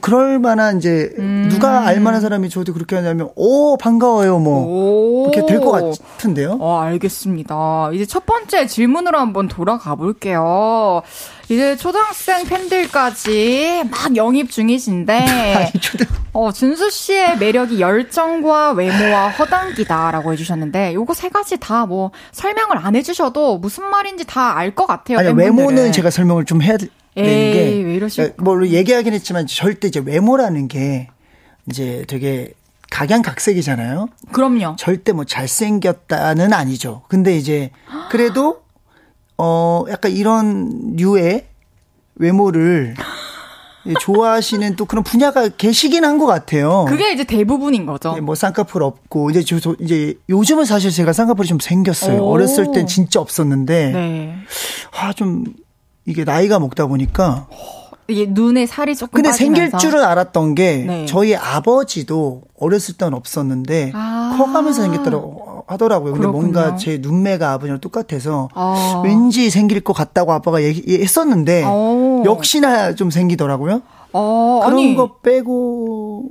[0.00, 1.48] 그럴 만한 이제 음.
[1.50, 5.30] 누가 알 만한 사람이 저도 그렇게 하냐면 오 반가워요 뭐 오.
[5.30, 6.58] 그렇게 될 것 같은데요.
[6.60, 7.90] 어, 알겠습니다.
[7.92, 11.02] 이제 첫 번째 질문으로 한번 돌아가 볼게요.
[11.50, 15.24] 이제 초등학생 팬들까지 막 영입 중이신데,
[16.32, 22.96] 어, 준수 씨의 매력이 열정과 외모와 허당기다라고 해주셨는데, 요거 세 가지 다 뭐 설명을 안
[22.96, 25.18] 해주셔도 무슨 말인지 다 알 것 같아요.
[25.18, 25.58] 아니 팬분들은.
[25.58, 26.76] 외모는 제가 설명을 좀 해야
[27.16, 28.42] 에이, 게왜 이러실까?
[28.42, 31.08] 뭐 얘기하긴 했지만 절대 이제 외모라는 게
[31.70, 32.52] 이제 되게
[32.90, 34.08] 각양각색이잖아요.
[34.32, 34.76] 그럼요.
[34.78, 37.02] 절대 뭐 잘생겼다는 아니죠.
[37.08, 37.70] 근데 이제
[38.10, 38.62] 그래도
[39.38, 41.46] 어 약간 이런 류의
[42.16, 42.94] 외모를
[44.00, 46.84] 좋아하시는 또 그런 분야가 계시긴 한 것 같아요.
[46.88, 48.14] 그게 이제 대부분인 거죠.
[48.16, 52.22] 예, 뭐 쌍꺼풀 없고 이제 저, 저 이제 요즘은 사실 제가 쌍꺼풀이 좀 생겼어요.
[52.22, 52.30] 오.
[52.30, 54.34] 어렸을 땐 진짜 없었는데 네.
[54.92, 55.44] 아좀
[56.06, 57.46] 이게 나이가 먹다 보니까
[58.08, 59.78] 이게 눈에 살이 조금 근데 생길 빠지면서.
[59.78, 61.06] 줄은 알았던 게 네.
[61.06, 64.34] 저희 아버지도 어렸을 땐 없었는데 아.
[64.38, 66.12] 커가면서 생겼더라고 하더라고요.
[66.12, 66.42] 근데 그렇군요.
[66.52, 69.00] 뭔가 제 눈매가 아버지랑 똑같아서 아.
[69.04, 72.22] 왠지 생길 것 같다고 아빠가 얘기했었는데 어.
[72.26, 73.80] 역시나 좀 생기더라고요.
[74.12, 74.94] 어, 그런 아니.
[74.94, 76.26] 거 빼고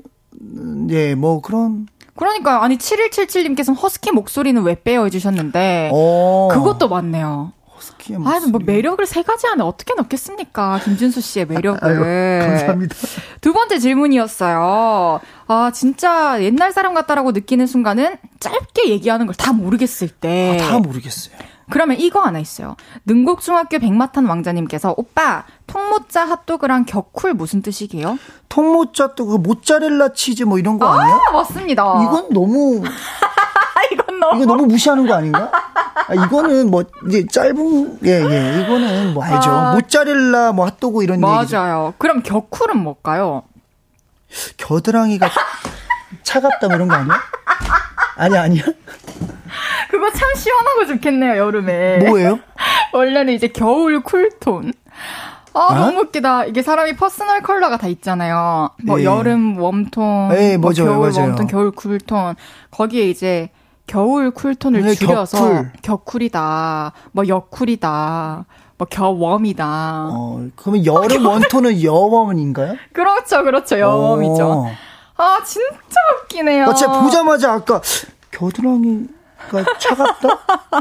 [0.91, 6.49] 예, 뭐 그런 그러니까 아니 7177님께서는 허스키 목소리는 왜 빼요 해주셨는데 어.
[6.51, 7.51] 그것도 맞네요.
[7.83, 8.59] 허스키의 아, 뭐.
[8.63, 10.79] 매력을 세 가지 안에 어떻게 넣겠습니까?
[10.83, 11.79] 김준수 씨의 매력을.
[11.83, 12.95] 아유, 감사합니다.
[13.41, 15.19] 두 번째 질문이었어요.
[15.47, 20.57] 아, 진짜 옛날 사람 같다라고 느끼는 순간은 짧게 얘기하는 걸 다 모르겠을 때.
[20.61, 21.35] 아, 다 모르겠어요.
[21.69, 22.75] 그러면 이거 하나 있어요.
[23.05, 28.19] 능곡중학교 백마탄 왕자님께서 오빠 통모짜 핫도그랑 격쿨 무슨 뜻이게요?
[28.49, 31.15] 통모짜 또 그 모짜렐라 치즈 뭐 이런 거 아니야?
[31.29, 31.83] 아, 맞습니다.
[32.03, 32.83] 이건 너무
[33.91, 35.51] 이건 너무 이거 너무 무시하는 거 아닌가?
[36.07, 39.49] 아, 이거는 뭐 이제 짧은 예 예 이거는 뭐 알죠.
[39.51, 39.73] 아.
[39.73, 41.57] 모짜렐라 뭐 핫도그 이런 얘기죠.
[41.57, 41.93] 맞아요.
[41.97, 43.43] 그럼 겨쿨은 뭘까요?
[44.57, 45.29] 겨드랑이가
[46.23, 47.13] 차갑다 뭐 이런 거 아니야?
[48.17, 48.63] 아니 아니야?
[49.89, 51.97] 그거 참 시원하고 좋겠네요, 여름에.
[52.09, 52.39] 뭐예요?
[52.93, 54.73] 원래는 이제 겨울 쿨톤.
[55.55, 55.73] 아, 어?
[55.75, 56.45] 너무 웃기다.
[56.45, 58.71] 이게 사람이 퍼스널 컬러가 다 있잖아요.
[58.83, 59.03] 뭐, 예.
[59.05, 61.29] 여름 웜톤, 예, 뭐 맞아요, 겨울 맞아요.
[61.31, 62.35] 웜톤, 겨울 쿨톤.
[62.71, 63.49] 거기에 이제
[63.87, 65.71] 겨울 쿨톤을 네, 줄여서 격쿨.
[65.81, 68.45] 격쿨이다, 뭐 여쿨이다,
[68.77, 70.07] 뭐 겨웜이다.
[70.11, 72.75] 어 그러면 여름 원톤은 여웜인가요?
[72.93, 73.79] 그렇죠, 그렇죠.
[73.79, 74.51] 여웜이죠.
[74.51, 74.67] 어.
[75.17, 76.65] 아, 진짜 웃기네요.
[76.67, 77.81] 나 진짜 보자마자 아까
[78.31, 79.05] 겨드랑이
[79.49, 80.27] 가 차갑다?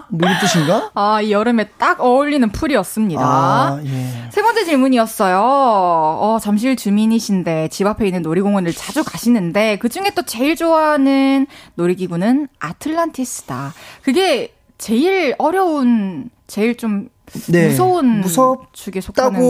[0.09, 0.91] 뭐 이런 뜻인가?
[0.95, 3.21] 아, 이 여름에 딱 어울리는 풀이었습니다.
[3.23, 4.29] 아 예.
[4.31, 5.41] 세 번째 질문이었어요.
[5.43, 12.49] 어, 잠실 주민이신데 집 앞에 있는 놀이공원을 자주 가시는데 그 중에 또 제일 좋아하는 놀이기구는
[12.59, 13.75] 아틀란티스다.
[14.03, 17.09] 그게 제일 어려운, 제일 좀
[17.49, 17.69] 네.
[17.69, 19.41] 무서운 무섭 축에 속하는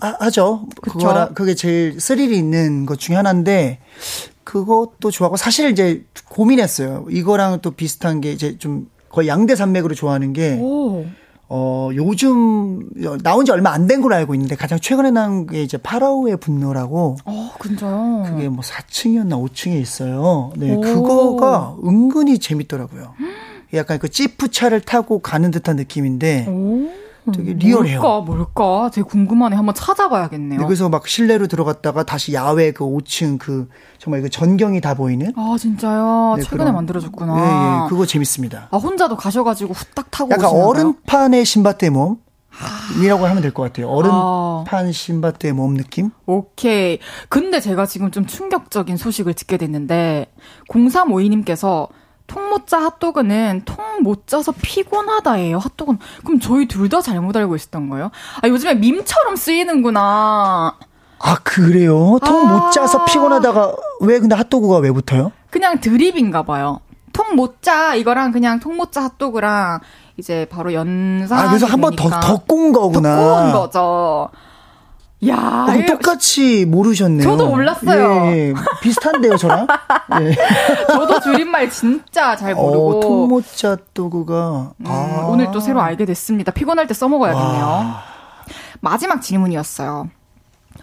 [0.00, 0.66] 하- 하죠.
[0.82, 3.78] 그거라 그게 제일 스릴이 있는 것 중에 하나인데
[4.48, 7.06] 그것도 좋아하고 사실 이제 고민했어요.
[7.10, 11.04] 이거랑 또 비슷한 게 이제 좀 거의 양대 산맥으로 좋아하는 게 오.
[11.50, 12.88] 어, 요즘
[13.22, 17.16] 나온 지 얼마 안 된 걸로 알고 있는데 가장 최근에 나온 게 이제 파라오의 분노라고
[17.26, 18.24] 어, 진짜요?
[18.26, 20.50] 그게 뭐 4층이었나 5층에 있어요.
[20.56, 20.80] 네, 오.
[20.80, 23.14] 그거가 은근히 재밌더라고요.
[23.74, 26.88] 약간 그 지프차를 타고 가는 듯한 느낌인데 오.
[27.32, 28.00] 되게 리얼해요.
[28.00, 28.90] 뭘까, 뭘까?
[28.92, 29.56] 되게 궁금하네.
[29.56, 30.60] 한번 찾아봐야겠네요.
[30.60, 33.68] 네, 그래서 막 실내로 들어갔다가 다시 야외 그 5층 그
[33.98, 36.34] 정말 그 전경이 다 보이는 아, 진짜요?
[36.36, 37.36] 네, 최근에 그런- 만들어졌구나.
[37.38, 38.68] 예, 예, 그거 재밌습니다.
[38.70, 40.68] 아, 혼자도 가셔가지고 후딱 타고 약간 오시나 봐요?
[40.70, 42.16] 얼음판의 신밧드의 몸
[43.02, 43.88] 이라고 하면 될 것 같아요.
[43.88, 43.92] 아.
[43.92, 46.10] 얼음판 신밧드의 몸 느낌?
[46.26, 46.98] 오케이.
[47.28, 50.26] 근데 제가 지금 좀 충격적인 소식을 듣게 됐는데,
[50.68, 51.88] 0352님께서
[52.38, 55.58] 통모짜 핫도그는 통 못 짜서 피곤하다예요.
[55.58, 55.98] 핫도그는.
[56.24, 58.10] 그럼 저희 둘 다 잘못 알고 있었던 거예요?
[58.42, 60.76] 아, 요즘에 밈처럼 쓰이는구나.
[61.20, 62.18] 아 그래요?
[62.24, 62.70] 통못 아.
[62.70, 65.32] 짜서 피곤하다가 왜 근데 핫도그가 왜 붙어요?
[65.50, 66.80] 그냥 드립인가 봐요.
[67.12, 69.80] 통 못 짜, 이거랑 그냥 통 못 짜 핫도그랑
[70.16, 71.38] 이제 바로 연상.
[71.40, 73.16] 아 그래서 한 번 더 더 꼰 거구나.
[73.16, 74.28] 더 꼬은 거죠.
[75.26, 77.22] 야, 어, 이거 똑같이 모르셨네요.
[77.28, 78.26] 저도 몰랐어요.
[78.26, 78.54] 예, 예.
[78.82, 79.66] 비슷한데요, 저랑?
[80.22, 80.34] 예.
[80.86, 82.98] 저도 줄임말 진짜 잘 모르고.
[82.98, 85.26] 어, 통모짜 또그가 음, 아.
[85.28, 86.52] 오늘 또 새로 알게 됐습니다.
[86.52, 87.64] 피곤할 때 써먹어야겠네요.
[87.64, 88.02] 와.
[88.80, 90.08] 마지막 질문이었어요.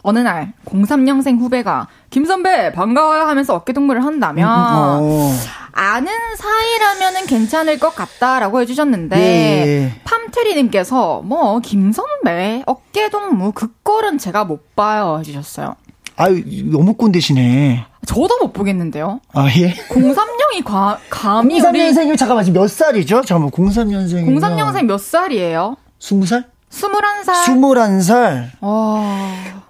[0.02, 5.32] 어느 날 03년생 후배가 김 선배 반가워요 하면서 어깨동무를 한다면 어.
[5.78, 10.02] 아는 사이라면은 괜찮을 것 같다라고 해주셨는데 예.
[10.06, 15.76] 팜테리님께서 뭐 김선배 어깨동무 그 꼴은 제가 못 봐요 해주셨어요.
[16.16, 17.86] 아유, 너무 꼰대시네.
[18.06, 19.20] 저도 못 보겠는데요.
[19.34, 19.74] 아, 예.
[19.74, 23.24] 03년이 과, 감히 우리 03년생이면 잠깐만, 지금 몇 살이죠?
[23.26, 24.26] 잠깐만, 03년생.
[24.40, 25.76] 03년생 몇 살이에요?
[26.00, 26.46] 20살?
[26.70, 27.34] 21살?
[27.48, 28.50] 21살?
[28.62, 29.02] 와.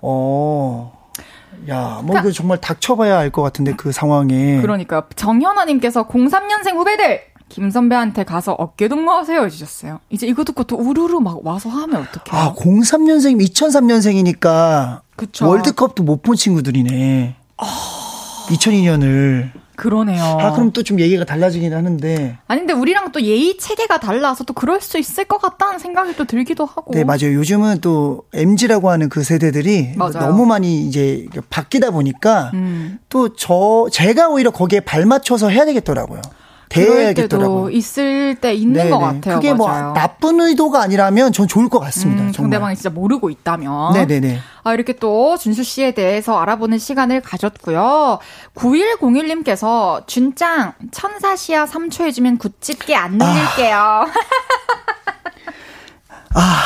[0.01, 0.94] 어.
[1.69, 4.61] 야, 뭐 그 정말 닥쳐봐야 알 것 같은데 그 상황에.
[4.61, 9.99] 그러니까 정현아님께서 03년생 후배들 김 선배한테 가서 어깨 동무하세요 해주셨어요.
[10.09, 12.41] 이제 이거 듣고 또 우르르 막 와서 하면 어떡해요?
[12.41, 15.47] 아, 03년생, 2003년생이니까 그쵸.
[15.47, 17.35] 월드컵도 못 본 친구들이네.
[18.47, 19.51] 2002년을.
[19.75, 20.23] 그러네요.
[20.23, 22.37] 아, 그럼 또 좀 얘기가 달라지긴 하는데.
[22.47, 26.25] 아니 근데 우리랑 또 예의 체계가 달라서 또 그럴 수 있을 것 같다는 생각이 또
[26.25, 26.93] 들기도 하고.
[26.93, 27.33] 네, 맞아요.
[27.33, 30.19] 요즘은 또 MG라고 하는 그 세대들이 맞아요.
[30.19, 32.99] 너무 많이 이제 바뀌다 보니까 음.
[33.09, 36.21] 또 저, 제가 오히려 거기에 발맞춰서 해야 되겠더라고요.
[36.69, 39.35] 때도 있을 때 있는 것 같아요.
[39.35, 39.93] 그게 뭐 맞아요.
[39.93, 42.23] 나쁜 의도가 아니라면 전 좋을 것 같습니다.
[42.23, 42.33] 음.
[42.33, 43.93] 상대방이 진짜 모르고 있다면.
[43.93, 44.39] 네네네.
[44.63, 48.19] 아, 이렇게 또 준수 씨에 대해서 알아보는 시간을 가졌고요.
[48.55, 54.05] 9101님께서 준짱 천사시야 3초 해주면 굳집게 안 눌릴게요.
[56.33, 56.61] 아.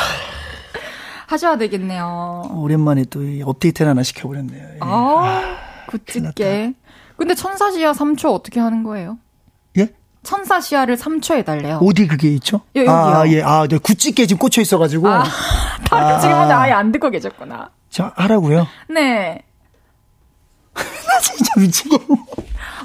[1.26, 2.50] 하셔야 되겠네요.
[2.54, 4.62] 오랜만에 또이 업데이트를 하나 시켜버렸네요.
[4.62, 4.78] 예.
[4.80, 6.74] 아, 굳집게.
[7.16, 9.18] 근데 천사시야 3초 어떻게 하는 거예요?
[10.20, 10.22] 예?
[10.22, 11.80] 천사 시야를 3초 해달래요.
[11.82, 12.60] 어디 그게 있죠?
[12.76, 12.92] 여- 여기요.
[12.92, 13.42] 아, 예.
[13.42, 13.78] 아, 네.
[13.78, 15.08] 굳직게 지금 꽂혀 있어가지고.
[15.08, 15.24] 아,
[15.88, 16.18] 다른 아.
[16.20, 17.70] 지금은 아예 안 듣고 계셨구나.
[17.90, 18.66] 자, 하라고요?
[18.88, 19.42] 네.
[21.22, 22.06] 진짜 미치겠네.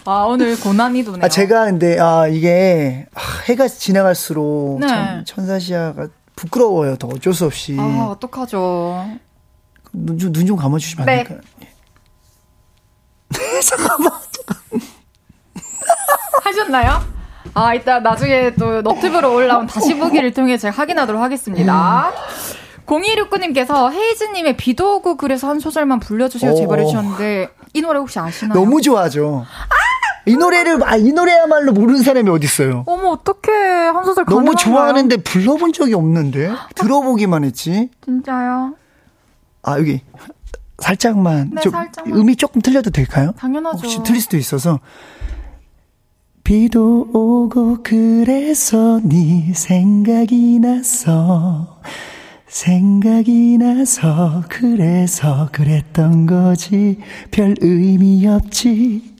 [0.05, 1.25] 아, 오늘 고난이 도네요.
[1.25, 3.19] 아, 제가 근데, 아, 이게, 아,
[3.49, 4.88] 해가 지나갈수록 네.
[4.88, 6.95] 참 천사시야가 부끄러워요.
[6.97, 7.75] 더 어쩔 수 없이.
[7.79, 9.07] 아, 어떡하죠.
[9.93, 11.23] 눈 좀, 눈 좀 감아주시면 안 네.
[11.23, 11.39] 될까요?
[13.65, 14.11] 잠깐만.
[16.43, 17.14] 하셨나요?
[17.56, 22.12] 아, 이따 나중에 또 너튜브로 올라온 다시 보기를 통해 제가 확인하도록 하겠습니다.
[22.86, 26.56] 0269님께서 헤이즈님의 비도 오고 그래서 한 소절만 불려주세요 오.
[26.56, 28.60] 제발 해주셨는데 이 노래 혹시 아시나요?
[28.60, 29.45] 너무 좋아하죠.
[30.28, 32.84] 이 노래를, 아, 이 노래야말로 모르는 사람이 어딨어요.
[32.88, 33.51] 어머 어떡해
[33.88, 34.56] 한 소절 너무 가능한가요?
[34.56, 36.51] 좋아하는데 불러본 적이 없는데?
[36.76, 37.89] 들어보기만 했지.
[38.03, 38.76] 진짜요?
[39.64, 40.01] 아, 여기.
[40.80, 41.51] 살짝만.
[41.53, 42.20] 네, 좀 살짝만.
[42.20, 43.34] 음이 조금 틀려도 될까요?
[43.38, 43.78] 당연하죠.
[43.78, 44.80] 혹시 틀릴 수도 있어서.
[46.45, 51.79] 비도 오고 그래서 네 생각이 났어.
[52.45, 56.99] 생각이 나서 그래서 그랬던 거지.
[57.31, 59.15] 별 의미 없지.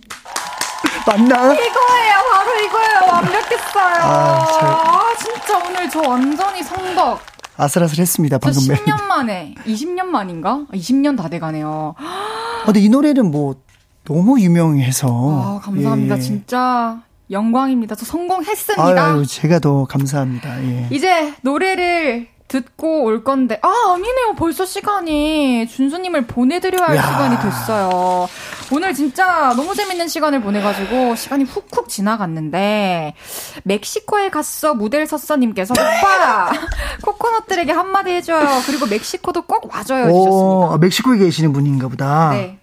[1.08, 1.36] 맞나?
[1.54, 7.20] 이거예요 바로 이거예요 완벽했어요 아, 잘- 아, 진짜 오늘 저 완전히 성덕
[7.58, 8.38] 아슬아슬했습니다.
[8.38, 10.66] 저 방금 멜 10년 만에 20년 만인가?
[10.74, 13.56] 20년 다 돼가네요 아, 근데 이 노래는 뭐
[14.04, 15.08] 너무 유명해서.
[15.10, 16.18] 아, 감사합니다.
[16.18, 16.20] 예.
[16.20, 17.02] 진짜
[17.32, 17.96] 영광입니다.
[17.96, 19.06] 저 성공했습니다.
[19.06, 20.62] 아유, 제가 더 감사합니다.
[20.64, 20.88] 예.
[20.92, 24.36] 이제 노래를 듣고 올 건데, 아, 아니네요.
[24.38, 27.02] 벌써 시간이 준수님을 보내드려야 할 야.
[27.02, 28.28] 시간이 됐어요.
[28.72, 33.16] 오늘 진짜 너무 재밌는 시간을 보내가지고 시간이 훅훅 지나갔는데,
[33.64, 36.52] 멕시코에 갔어 무델 서서님께서 오빠,
[37.04, 38.48] 코코넛들에게 한마디 해줘요.
[38.68, 40.06] 그리고 멕시코도 꼭 와줘요.
[40.06, 40.74] 오, 해주셨습니다.
[40.74, 42.30] 아, 멕시코에 계시는 분인가 보다.
[42.30, 42.60] 네.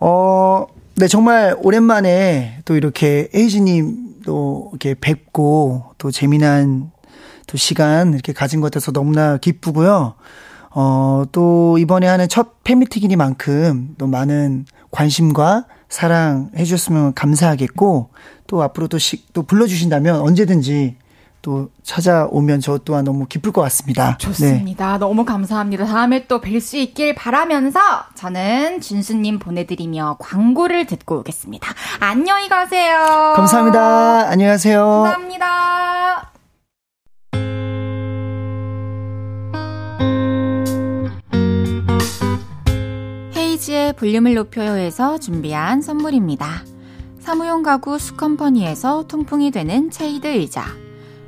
[0.00, 0.66] 어,
[0.98, 6.90] 네, 정말 오랜만에 또 이렇게 에이지님도 이렇게 뵙고 또 재미난
[7.46, 10.14] 또 시간 이렇게 가진 것 같아서 너무나 기쁘고요.
[10.70, 18.08] 어, 또 이번에 하는 첫 팬미팅이니만큼 또 많은 관심과 사랑 해주셨으면 감사하겠고
[18.46, 20.96] 또 앞으로 또, 시, 또 불러주신다면 언제든지
[21.46, 24.10] 또 찾아오면 저 또한 너무 기쁠 것 같습니다.
[24.10, 24.18] 네.
[24.18, 24.98] 좋습니다.
[24.98, 25.84] 너무 감사합니다.
[25.86, 27.78] 다음에 또 뵐 수 있길 바라면서
[28.16, 31.72] 저는 준수님 보내드리며 광고를 듣고 오겠습니다.
[32.00, 33.34] 안녕히 가세요.
[33.36, 34.28] 감사합니다.
[34.28, 34.80] 안녕하세요.
[34.80, 36.32] 감사합니다.
[43.36, 46.64] 헤이즈의 볼륨을 높여요에서 준비한 선물입니다.
[47.20, 50.64] 사무용 가구 수컴퍼니에서 통풍이 되는 체이드 의자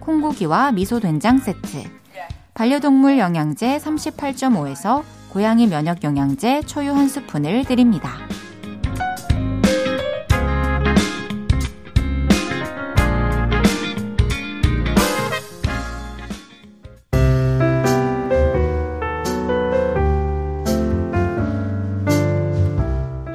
[0.00, 1.84] 콩고기와 미소 된장 세트
[2.54, 8.18] 반려동물 영양제 38.5에서 고양이 면역 영양제 초유 한 스푼을 드립니다.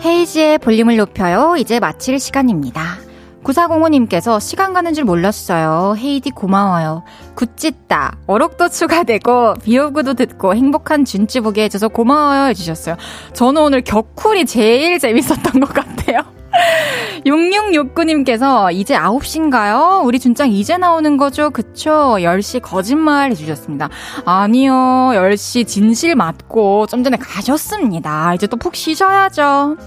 [0.04, 1.56] 헤이지의 볼륨을 높여요.
[1.58, 2.98] 이제 마칠 시간입니다.
[3.46, 5.96] 9405님께서 시간 가는 줄 몰랐어요.
[5.98, 7.04] 헤이디 고마워요.
[7.36, 8.18] 굿짓다.
[8.28, 12.98] 어록도 추가되고 비오구도 듣고 행복한 준치 보게 해줘서 고마워요 해주셨어요.
[13.34, 16.22] 저는 오늘 격쿨이 제일 재밌었던 것 같아요.
[17.26, 20.03] 6669님께서 이제 9시인가요?
[20.06, 21.49] 우리 준짱 이제 나오는 거죠?
[21.49, 22.15] 그쵸?
[22.19, 23.90] 10시 거짓말 해주셨습니다.
[24.26, 24.73] 아니요.
[24.73, 28.34] 10시 진실 맞고 좀 전에 가셨습니다.
[28.36, 29.77] 이제 또 푹 쉬셔야죠.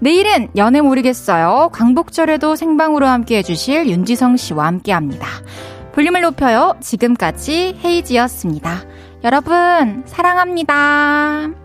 [0.00, 1.68] 내일은 연애 모르겠어요.
[1.72, 5.26] 광복절에도 생방으로 함께 해주실 윤지성 씨와 함께 합니다.
[5.94, 6.74] 볼륨을 높여요.
[6.80, 8.84] 지금까지 헤이지였습니다.
[9.24, 11.61] 여러분, 사랑합니다.